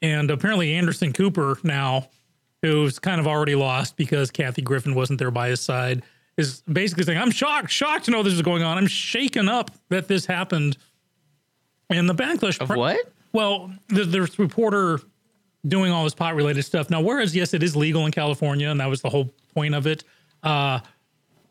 [0.01, 2.09] And apparently Anderson Cooper now,
[2.61, 6.03] who's kind of already lost because Kathy Griffin wasn't there by his side,
[6.37, 8.77] is basically saying, "I'm shocked, shocked to know this is going on.
[8.77, 10.77] I'm shaken up that this happened."
[11.89, 13.11] And the backlash Of what?
[13.33, 14.99] well, there's a reporter
[15.67, 16.89] doing all this pot related stuff.
[16.89, 19.85] Now, whereas, yes, it is legal in California, and that was the whole point of
[19.87, 20.03] it.
[20.41, 20.79] Uh,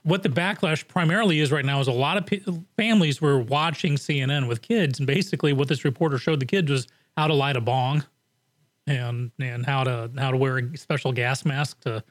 [0.02, 2.40] what the backlash primarily is right now is a lot of pe-
[2.76, 6.88] families were watching CNN with kids, and basically what this reporter showed the kids was
[7.16, 8.02] how to light a bong,
[8.90, 12.02] and and how to how to wear a special gas mask to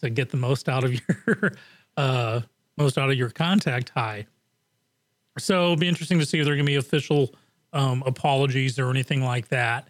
[0.00, 0.92] to get the most out of
[1.26, 1.52] your
[1.96, 2.40] uh,
[2.76, 4.26] most out of your contact high.
[5.38, 7.34] So it'll be interesting to see if there are going to be official
[7.72, 9.88] um, apologies or anything like that.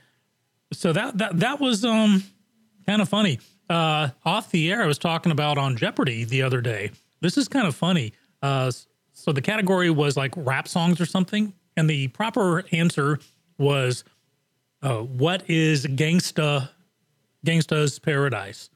[0.72, 2.22] So that that that was um
[2.86, 3.40] kind of funny.
[3.68, 6.92] Uh, off the air, I was talking about on Jeopardy the other day.
[7.20, 8.12] This is kind of funny.
[8.40, 8.70] Uh,
[9.12, 13.18] so the category was like rap songs or something, and the proper answer
[13.59, 14.05] was,
[14.83, 16.70] uh, "What is gangsta
[17.45, 18.70] gangsta's paradise?"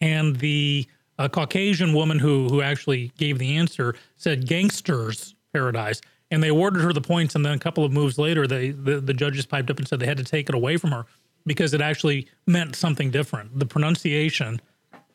[0.00, 0.86] And the
[1.18, 6.82] uh, Caucasian woman who who actually gave the answer said "Gangster's Paradise," and they awarded
[6.82, 7.34] her the points.
[7.34, 10.00] And then a couple of moves later, they the, the judges piped up and said
[10.00, 11.06] they had to take it away from her
[11.46, 13.58] because it actually meant something different.
[13.58, 14.60] The pronunciation,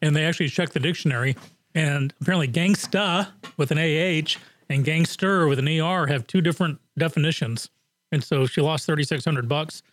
[0.01, 1.36] and they actually checked the dictionary,
[1.76, 4.38] and apparently "gangsta" with an ah
[4.70, 7.70] and "gangster" with an er have two different definitions.
[8.11, 9.84] And so she lost thirty six hundred bucks,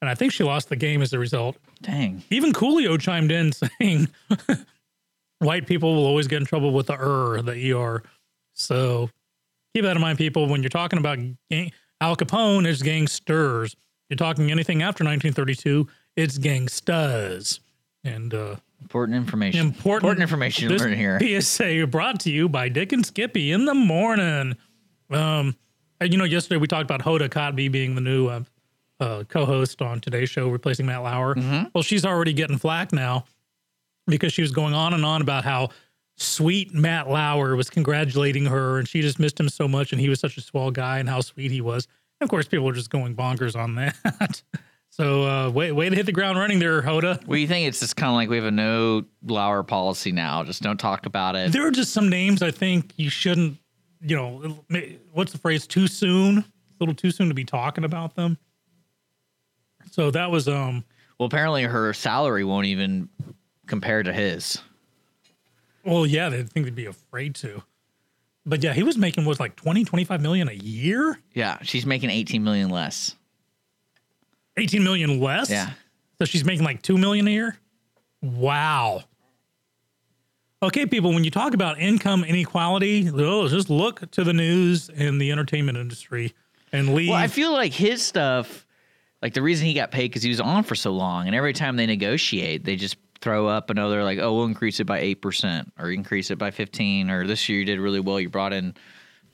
[0.00, 1.56] and I think she lost the game as a result.
[1.82, 2.22] Dang.
[2.30, 4.08] Even Coolio chimed in saying
[5.38, 8.02] white people will always get in trouble with the er, the er.
[8.54, 9.10] So
[9.74, 10.46] keep that in mind, people.
[10.46, 11.18] When you're talking about
[11.50, 13.76] gang, Al Capone, it's gangsters.
[14.08, 15.86] You're talking anything after 1932,
[16.16, 17.60] it's gangstas.
[18.04, 19.60] And uh, Important information.
[19.66, 21.18] important, information to this learn here.
[21.40, 24.56] PSA brought to you by Dick and Skippy in the morning.
[25.10, 25.56] Um,
[26.00, 28.44] you know, yesterday we talked about Hoda Kotb being the new uh,
[29.00, 31.34] uh, co-host on today's show, replacing Matt Lauer.
[31.74, 33.24] Well, she's already getting flack now
[34.06, 35.68] because she was going on and on about how
[36.16, 40.08] sweet Matt Lauer was congratulating her, and she just missed him so much, and he
[40.08, 41.86] was such a swell guy, and how sweet he was.
[42.20, 44.42] And of course, people were just going bonkers on that.
[44.90, 47.24] so, uh, way way to hit the ground running there, Hoda.
[47.26, 50.42] Well, you think it's just kind of like we have a no Lauer policy now.
[50.42, 51.52] Just don't talk about it.
[51.52, 53.58] There are just some names I think you shouldn't,
[54.00, 54.64] you know,
[55.12, 55.66] what's the phrase?
[55.66, 56.44] Too soon, a
[56.80, 58.38] little too soon to be talking about them.
[59.98, 60.84] So that was um.
[61.18, 63.08] Well, apparently her salary won't even
[63.66, 64.60] compare to his.
[65.84, 67.64] Well, yeah, they think they'd be afraid to.
[68.46, 72.10] But yeah, he was making was like 20, 25 million a year, Yeah, she's making
[72.10, 73.16] 18 million less.
[74.56, 75.50] 18 million less.
[75.50, 75.70] Yeah.
[76.18, 77.56] So she's making like 2 million a year.
[78.22, 79.02] Wow.
[80.62, 85.20] Okay, people, when you talk about income inequality, oh, just look to the news and
[85.20, 86.34] the entertainment industry
[86.70, 87.08] and leave.
[87.08, 88.67] Well, I feel like his stuff,
[89.22, 91.52] like the reason he got paid because he was on for so long, and every
[91.52, 95.20] time they negotiate, they just throw up another like, oh, we'll increase it by eight
[95.20, 98.52] percent or increase it by fifteen, or this year you did really well, you brought
[98.52, 98.74] in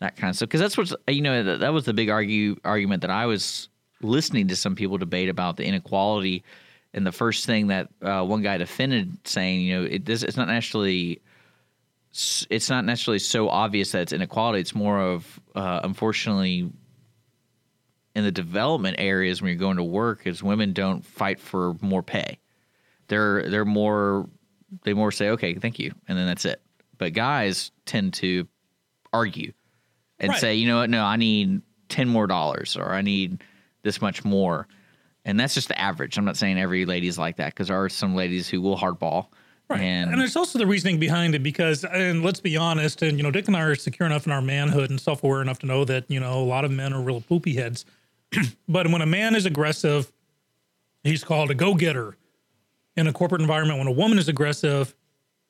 [0.01, 0.49] that kind of stuff.
[0.49, 3.69] Because that's what's you know that, that was the big argue argument that I was
[4.01, 6.45] listening to some people debate about the inequality.
[6.93, 10.37] And the first thing that uh, one guy defended, saying, you know, it this it's
[10.37, 10.49] not
[12.15, 14.61] s- it's not necessarily so obvious that it's inequality.
[14.61, 16.71] It's more of uh, unfortunately
[18.15, 22.03] in the development areas when you're going to work is women don't fight for more
[22.03, 22.39] pay.
[23.09, 24.29] They're they're more
[24.83, 26.61] they more say okay thank you and then that's it.
[26.99, 28.47] But guys tend to
[29.13, 29.53] argue
[30.19, 30.41] and Right.
[30.41, 33.43] say you know what no I need ten more dollars or I need
[33.83, 34.67] this much more.
[35.27, 36.19] And that's just the average.
[36.19, 39.29] I'm not saying every lady's like that because there are some ladies who will hardball.
[39.71, 39.81] Right.
[39.81, 43.23] And, And there's also the reasoning behind it because, and let's be honest, and you
[43.23, 45.67] know, Dick and I are secure enough in our manhood and self aware enough to
[45.67, 47.87] know that, you know, a lot of men are real poopy heads.
[48.69, 50.11] but when a man is aggressive,
[51.03, 52.17] he's called a go getter.
[52.97, 54.95] In a corporate environment, when a woman is aggressive,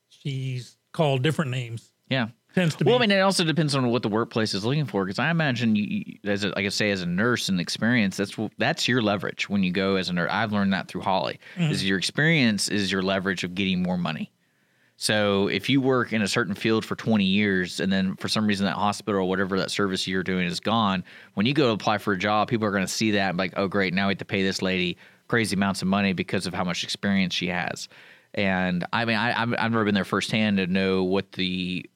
[0.09, 1.93] she's called different names.
[2.09, 2.29] yeah.
[2.55, 5.05] Tends to Well, I mean, it also depends on what the workplace is looking for.
[5.05, 8.37] Because I imagine, you, as a, like I say, as a nurse and experience, that's
[8.59, 10.31] that's your leverage when you go as a nurse.
[10.33, 11.41] I've learned that through Holly.
[11.57, 11.89] Is mm-hmm.
[11.89, 14.31] your experience is your leverage of getting more money.
[14.97, 18.47] So if you work in a certain field for 20 years and then for some
[18.47, 21.73] reason that hospital or whatever that service you're doing is gone, when you go to
[21.73, 23.93] apply for a job, people are going to see that and be like, oh, great,
[23.93, 26.85] now we have to pay this lady crazy amounts of money because of how much
[26.85, 27.89] experience she has.
[28.35, 31.89] And I mean, I've, I've never been there firsthand to know what the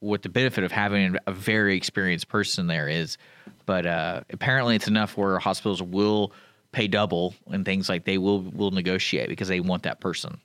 [0.00, 3.16] what the benefit of having a very experienced person there is.
[3.64, 6.32] But uh, apparently, it's enough where hospitals will
[6.72, 10.40] pay double and things like they will will negotiate because they want that person.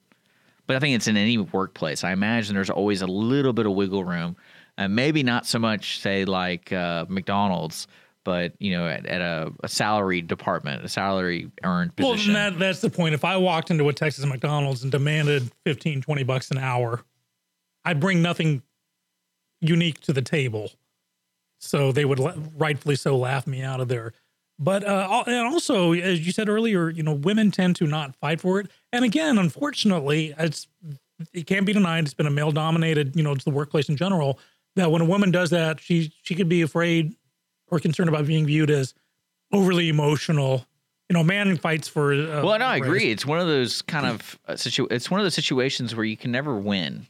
[0.71, 2.05] But I think it's in any workplace.
[2.05, 4.37] I imagine there's always a little bit of wiggle room.
[4.77, 7.87] and maybe not so much say like uh, McDonald's,
[8.23, 12.33] but you know at, at a, a salary department, a salary earned Well, position.
[12.35, 13.13] that, that's the point.
[13.13, 17.01] If I walked into a Texas McDonald's and demanded 15, 20 bucks an hour,
[17.83, 18.61] I'd bring nothing
[19.59, 20.71] unique to the table.
[21.59, 24.13] So they would la- rightfully so laugh me out of there.
[24.57, 28.39] But uh, and also, as you said earlier, you know, women tend to not fight
[28.39, 28.69] for it.
[28.93, 30.67] And again, unfortunately, it's
[31.33, 32.05] it can't be denied.
[32.05, 34.39] It's been a male dominated, you know, it's the workplace in general.
[34.75, 37.15] That when a woman does that, she she could be afraid
[37.67, 38.93] or concerned about being viewed as
[39.51, 40.65] overly emotional.
[41.09, 42.13] You know, man fights for.
[42.13, 42.85] Uh, well, no, I race.
[42.85, 43.11] agree.
[43.11, 46.15] It's one of those kind of uh, situ- It's one of those situations where you
[46.15, 47.05] can never win,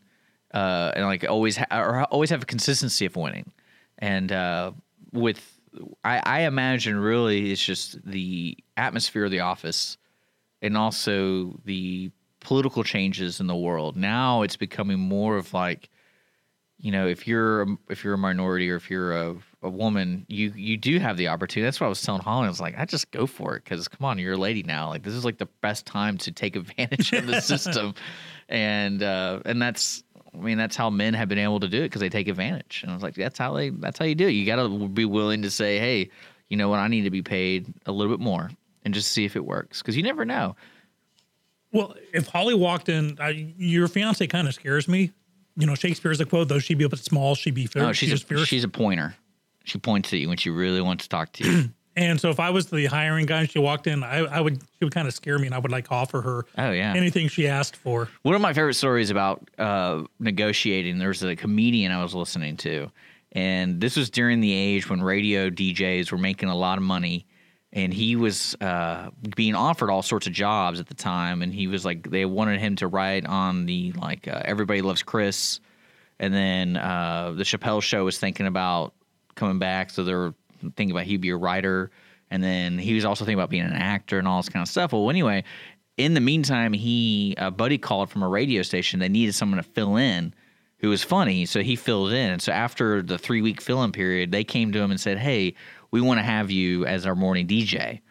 [0.54, 3.52] uh, and like always ha- or always have a consistency of winning.
[4.00, 4.72] And uh,
[5.12, 5.60] with,
[6.04, 9.98] I, I imagine really it's just the atmosphere of the office,
[10.62, 13.96] and also the political changes in the world.
[13.96, 15.90] Now it's becoming more of like,
[16.80, 20.26] you know, if you're a- if you're a minority or if you're a, a woman,
[20.28, 21.68] you you do have the opportunity.
[21.68, 22.48] That's what I was telling Holly.
[22.48, 24.90] I was like, I just go for it because come on, you're a lady now.
[24.90, 27.94] Like this is like the best time to take advantage of the system,
[28.50, 30.04] and uh, and that's.
[30.34, 32.84] I mean, that's how men have been able to do it because they take advantage.
[32.84, 34.32] And I was like, that's how they, that's how you do it.
[34.32, 36.10] You got to be willing to say, hey,
[36.48, 38.50] you know what, I need to be paid a little bit more,
[38.84, 40.56] and just see if it works because you never know.
[41.74, 45.12] Well, if Holly walked in, I, your fiance kind of scares me.
[45.56, 47.68] You know, Shakespeare's a quote, though She'd be a bit small, She'd be.
[47.76, 48.48] Oh, she's just a, fierce.
[48.48, 49.16] she's a pointer.
[49.64, 51.70] She points at you when she really wants to talk to you.
[51.94, 54.62] And so if I was the hiring guy and she walked in, I, I would
[54.62, 56.94] she would kind of scare me and I would like offer her Oh yeah.
[56.96, 58.08] anything she asked for.
[58.22, 61.00] One of my favorite stories about uh, negotiating.
[61.00, 62.90] There's a comedian I was listening to,
[63.34, 67.26] and this was during the age when radio DJs were making a lot of money,
[67.74, 71.68] and he was uh, being offered all sorts of jobs at the time, and he
[71.68, 75.60] was like, they wanted him to write on the like uh, Everybody Loves Chris,
[76.20, 78.94] and then uh, the Chappelle Show was thinking about
[79.36, 80.34] coming back, so they were
[80.76, 81.92] thinking about he'd be a writer,
[82.30, 84.70] and then he was also thinking about being an actor and all this kind of
[84.70, 84.92] stuff.
[84.92, 85.44] Well, anyway,
[85.98, 89.00] in the meantime, he a buddy called from a radio station.
[89.00, 90.34] They needed someone to fill in
[90.80, 92.32] who was funny, so he filled in.
[92.32, 95.18] And so after the three week fill in period, they came to him and said,
[95.20, 95.54] "Hey,
[95.92, 98.02] we want to have you as our morning DJ,"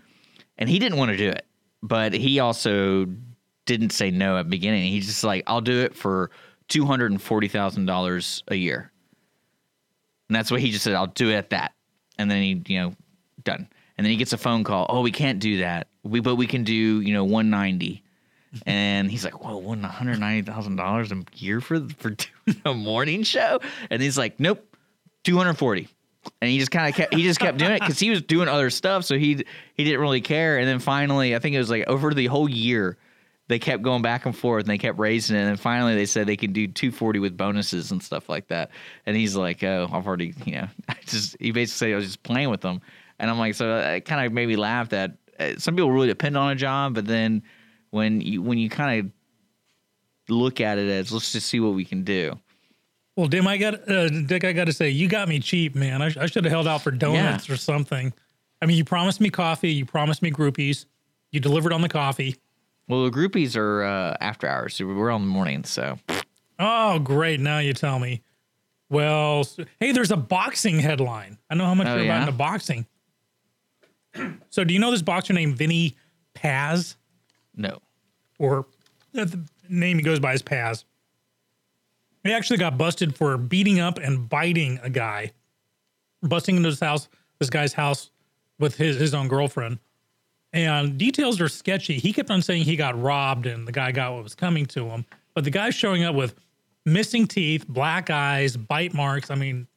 [0.59, 1.47] and he didn't want to do it,
[1.83, 3.07] but he also
[3.67, 4.91] didn't say no at the beginning.
[4.91, 6.31] He's just like, "I'll do it for
[6.69, 8.91] two hundred and forty thousand dollars a year,"
[10.29, 10.95] and that's what he just said.
[10.95, 11.73] I'll do it at that,
[12.19, 12.95] and then he, you know,
[13.43, 13.69] done.
[13.97, 14.87] And then he gets a phone call.
[14.89, 15.89] Oh, we can't do that.
[16.03, 18.03] We but we can do you know one ninety.
[18.67, 22.17] And he's like, "Whoa, one hundred ninety thousand dollars a year for for
[22.65, 23.61] a morning show?"
[23.91, 24.77] And he's like, "Nope,
[25.23, 25.89] two hundred forty.
[26.41, 28.49] And he just kind of kept he just kept doing it because he was doing
[28.49, 29.45] other stuff, so he
[29.75, 30.59] he didn't really care.
[30.59, 32.99] And then finally, I think it was like over the whole year,
[33.49, 35.41] they kept going back and forth and they kept raising it.
[35.41, 38.49] And then finally, they said they could do two forty with bonuses and stuff like
[38.49, 38.71] that.
[39.07, 42.07] And he's like, "Oh, I've already, you know, I just he basically said I was
[42.07, 42.81] just playing with them."
[43.19, 46.09] And I'm like, so it kind of made me laugh that uh, some people really
[46.09, 47.43] depend on a job, but then
[47.91, 49.13] when you when you kind of
[50.31, 52.39] look at it as let's just see what we can do.
[53.17, 54.45] Well, Dim, I got uh, Dick.
[54.45, 56.01] I got to say, you got me cheap, man.
[56.01, 58.13] I, sh- I should have held out for donuts or something.
[58.63, 59.73] I mean, you promised me coffee.
[59.73, 60.87] You promised me groupies.
[61.33, 62.37] You delivered on the coffee.
[62.89, 64.75] Well, the groupies are uh, after hours.
[64.77, 65.99] So we're on the morning, so
[66.59, 67.41] Oh, great!
[67.41, 68.23] Now you tell me.
[68.91, 69.47] Well,
[69.79, 71.39] hey, there's a boxing headline.
[71.49, 72.21] I know how much Oh, you're about yeah?
[72.23, 72.87] into boxing.
[74.51, 75.97] so, do you know this boxer named Vinny
[76.35, 76.97] Paz,
[77.55, 77.79] no.
[78.39, 78.67] or
[79.17, 80.85] uh, the name he goes by is Paz?
[82.23, 85.33] He actually got busted for beating up and biting a guy,
[86.23, 87.09] busting into his house,
[87.39, 88.11] this guy's house,
[88.59, 89.79] with his his own girlfriend.
[90.53, 91.99] And details are sketchy.
[91.99, 94.89] He kept on saying he got robbed and the guy got what was coming to
[94.89, 95.07] him.
[95.35, 96.35] But the guy's showing up with
[96.85, 99.31] missing teeth, black eyes, bite marks.
[99.31, 99.69] I mean,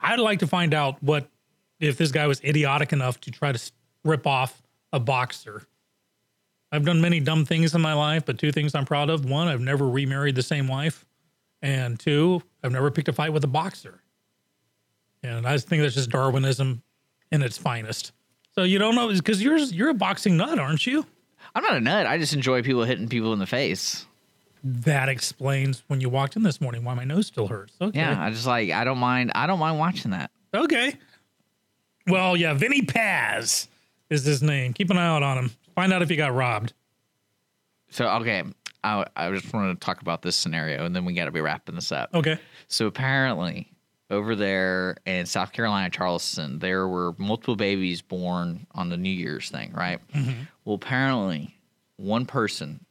[0.00, 1.28] I'd like to find out what
[1.80, 3.72] if this guy was idiotic enough to try to
[4.04, 4.62] rip off
[4.92, 5.66] a boxer.
[6.72, 9.24] I've done many dumb things in my life, but two things I'm proud of.
[9.24, 11.04] One, I've never remarried the same wife.
[11.62, 14.00] And two, I've never picked a fight with a boxer.
[15.22, 16.82] And I think that's just Darwinism
[17.30, 18.12] in its finest.
[18.54, 21.04] So you don't know because you're you're a boxing nut, aren't you?
[21.54, 22.06] I'm not a nut.
[22.06, 24.06] I just enjoy people hitting people in the face.
[24.62, 27.74] That explains when you walked in this morning why my nose still hurts.
[27.80, 27.98] Okay.
[27.98, 29.32] Yeah, I just like I don't mind.
[29.34, 30.30] I don't mind watching that.
[30.54, 30.94] Okay.
[32.06, 33.68] Well, yeah, Vinny Paz
[34.08, 34.72] is his name.
[34.72, 35.50] Keep an eye out on him.
[35.80, 36.74] Find out if he got robbed.
[37.88, 38.44] So okay,
[38.84, 41.40] I I just wanted to talk about this scenario, and then we got to be
[41.40, 42.10] wrapping this up.
[42.12, 42.38] Okay.
[42.68, 43.72] So apparently,
[44.10, 49.48] over there in South Carolina, Charleston, there were multiple babies born on the New Year's
[49.48, 50.00] thing, right?
[50.12, 50.42] Mm-hmm.
[50.66, 51.56] Well, apparently,
[51.96, 52.84] one person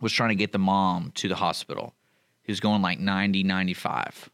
[0.00, 1.94] was trying to get the mom to the hospital
[2.42, 4.30] He was going like 90, 95.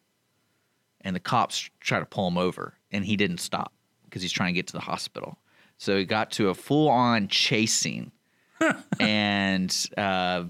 [1.03, 3.73] And the cops try to pull him over, and he didn't stop
[4.05, 5.39] because he's trying to get to the hospital.
[5.79, 8.13] So he got to a full on chasing.
[9.01, 10.45] and uh,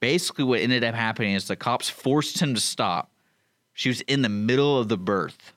[0.00, 3.12] basically, what ended up happening is the cops forced him to stop.
[3.72, 5.54] She was in the middle of the birth.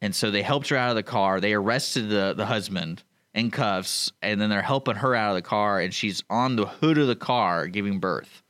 [0.00, 1.40] And so they helped her out of the car.
[1.40, 3.02] They arrested the, the husband
[3.34, 6.66] in cuffs, and then they're helping her out of the car, and she's on the
[6.66, 8.42] hood of the car giving birth.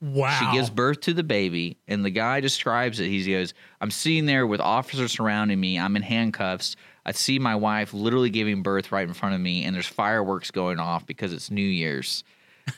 [0.00, 0.38] Wow.
[0.38, 3.08] She gives birth to the baby, and the guy describes it.
[3.08, 5.78] He goes, I'm sitting there with officers surrounding me.
[5.78, 6.76] I'm in handcuffs.
[7.06, 10.50] I see my wife literally giving birth right in front of me, and there's fireworks
[10.50, 12.24] going off because it's New Year's.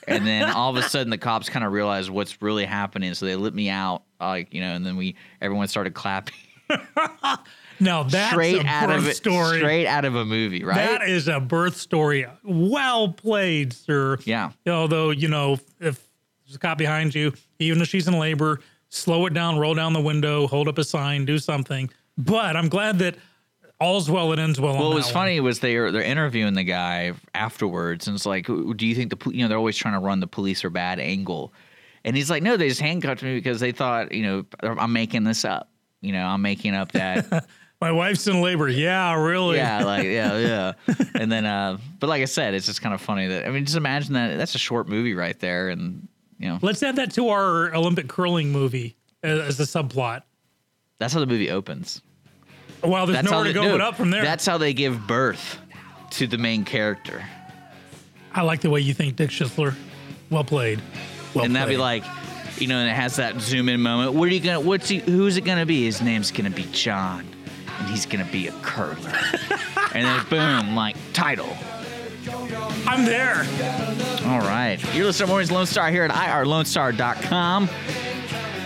[0.08, 3.26] And then all of a sudden, the cops kind of realize what's really happening, so
[3.26, 6.34] they let me out, like you know, and then we everyone started clapping.
[7.80, 9.58] now that's straight a out birth of it, story.
[9.58, 10.74] straight out of a movie, right?
[10.76, 12.26] That is a birth story.
[12.42, 14.18] Well played, sir.
[14.24, 14.50] Yeah.
[14.66, 16.08] Although, you know, if
[16.44, 19.92] there's a cop behind you, even if she's in labor, slow it down, roll down
[19.92, 21.88] the window, hold up a sign, do something.
[22.18, 23.16] But I'm glad that
[23.80, 24.74] all's well that ends well.
[24.74, 25.14] Well, what was one.
[25.14, 29.10] funny was they are they're interviewing the guy afterwards, and it's like, do you think
[29.10, 31.52] the you know they're always trying to run the police are bad angle,
[32.04, 35.24] and he's like, no, they just handcuffed me because they thought you know I'm making
[35.24, 35.70] this up,
[36.00, 37.46] you know I'm making up that
[37.80, 38.68] My wife's in labor.
[38.68, 39.56] Yeah, really.
[39.56, 40.72] yeah like yeah yeah,
[41.14, 43.64] and then uh, but like I said, it's just kind of funny that I mean
[43.64, 46.08] just imagine that that's a short movie right there, and
[46.38, 50.22] you know Let's add that to our Olympic curling movie as, as a subplot.
[50.98, 52.00] that's how the movie opens.
[52.86, 54.22] Well, there's That's nowhere to go but up from there.
[54.22, 55.58] That's how they give birth
[56.12, 57.24] to the main character.
[58.32, 59.74] I like the way you think, Dick Schisler.
[60.30, 60.78] Well played.
[60.78, 61.44] Well played.
[61.46, 62.04] and that'd be like,
[62.58, 64.12] you know, and it has that zoom in moment.
[64.14, 64.60] What are you gonna?
[64.60, 64.98] What's he?
[64.98, 65.84] Who's it gonna be?
[65.84, 67.26] His name's gonna be John,
[67.78, 68.96] and he's gonna be a curler.
[69.94, 71.56] and then boom, like title.
[72.86, 73.46] I'm there.
[74.26, 77.68] All right, you're listening to Mornings Lone Star here at irlonestar.com.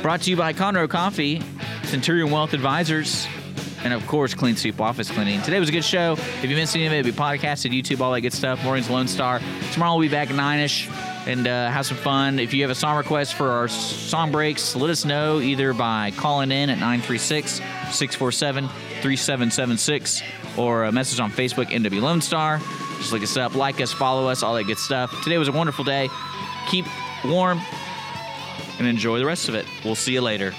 [0.02, 1.42] Brought to you by Conroe Coffee,
[1.84, 3.26] Centurion Wealth Advisors,
[3.84, 5.40] and of course, Clean Sweep Office Cleaning.
[5.42, 6.12] Today was a good show.
[6.12, 8.62] If you missed any of it, it'll be podcasted, YouTube, all that good stuff.
[8.62, 9.40] Mornings Lone Star.
[9.72, 10.88] Tomorrow we'll be back 9 ish
[11.26, 12.38] and uh, have some fun.
[12.38, 16.10] If you have a song request for our song breaks, let us know either by
[16.12, 20.22] calling in at 936 647 3776
[20.56, 22.60] or a message on Facebook, NW Lone Star.
[22.98, 25.14] Just look us up, like us, follow us, all that good stuff.
[25.24, 26.08] Today was a wonderful day.
[26.68, 26.86] Keep
[27.24, 27.60] warm
[28.78, 29.66] and enjoy the rest of it.
[29.84, 30.52] We'll see you later.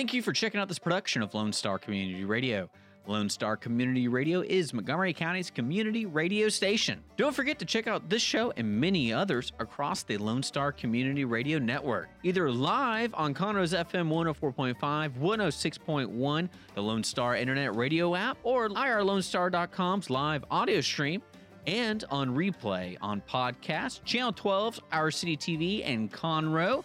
[0.00, 2.70] Thank you for checking out this production of Lone Star Community Radio.
[3.06, 7.02] Lone Star Community Radio is Montgomery County's community radio station.
[7.18, 11.26] Don't forget to check out this show and many others across the Lone Star Community
[11.26, 18.38] Radio Network, either live on Conroe's FM 104.5, 106.1, the Lone Star Internet Radio app,
[18.42, 21.20] or irlonestar.com's live audio stream
[21.66, 26.84] and on replay on podcast, Channel 12's Our City TV and Conroe,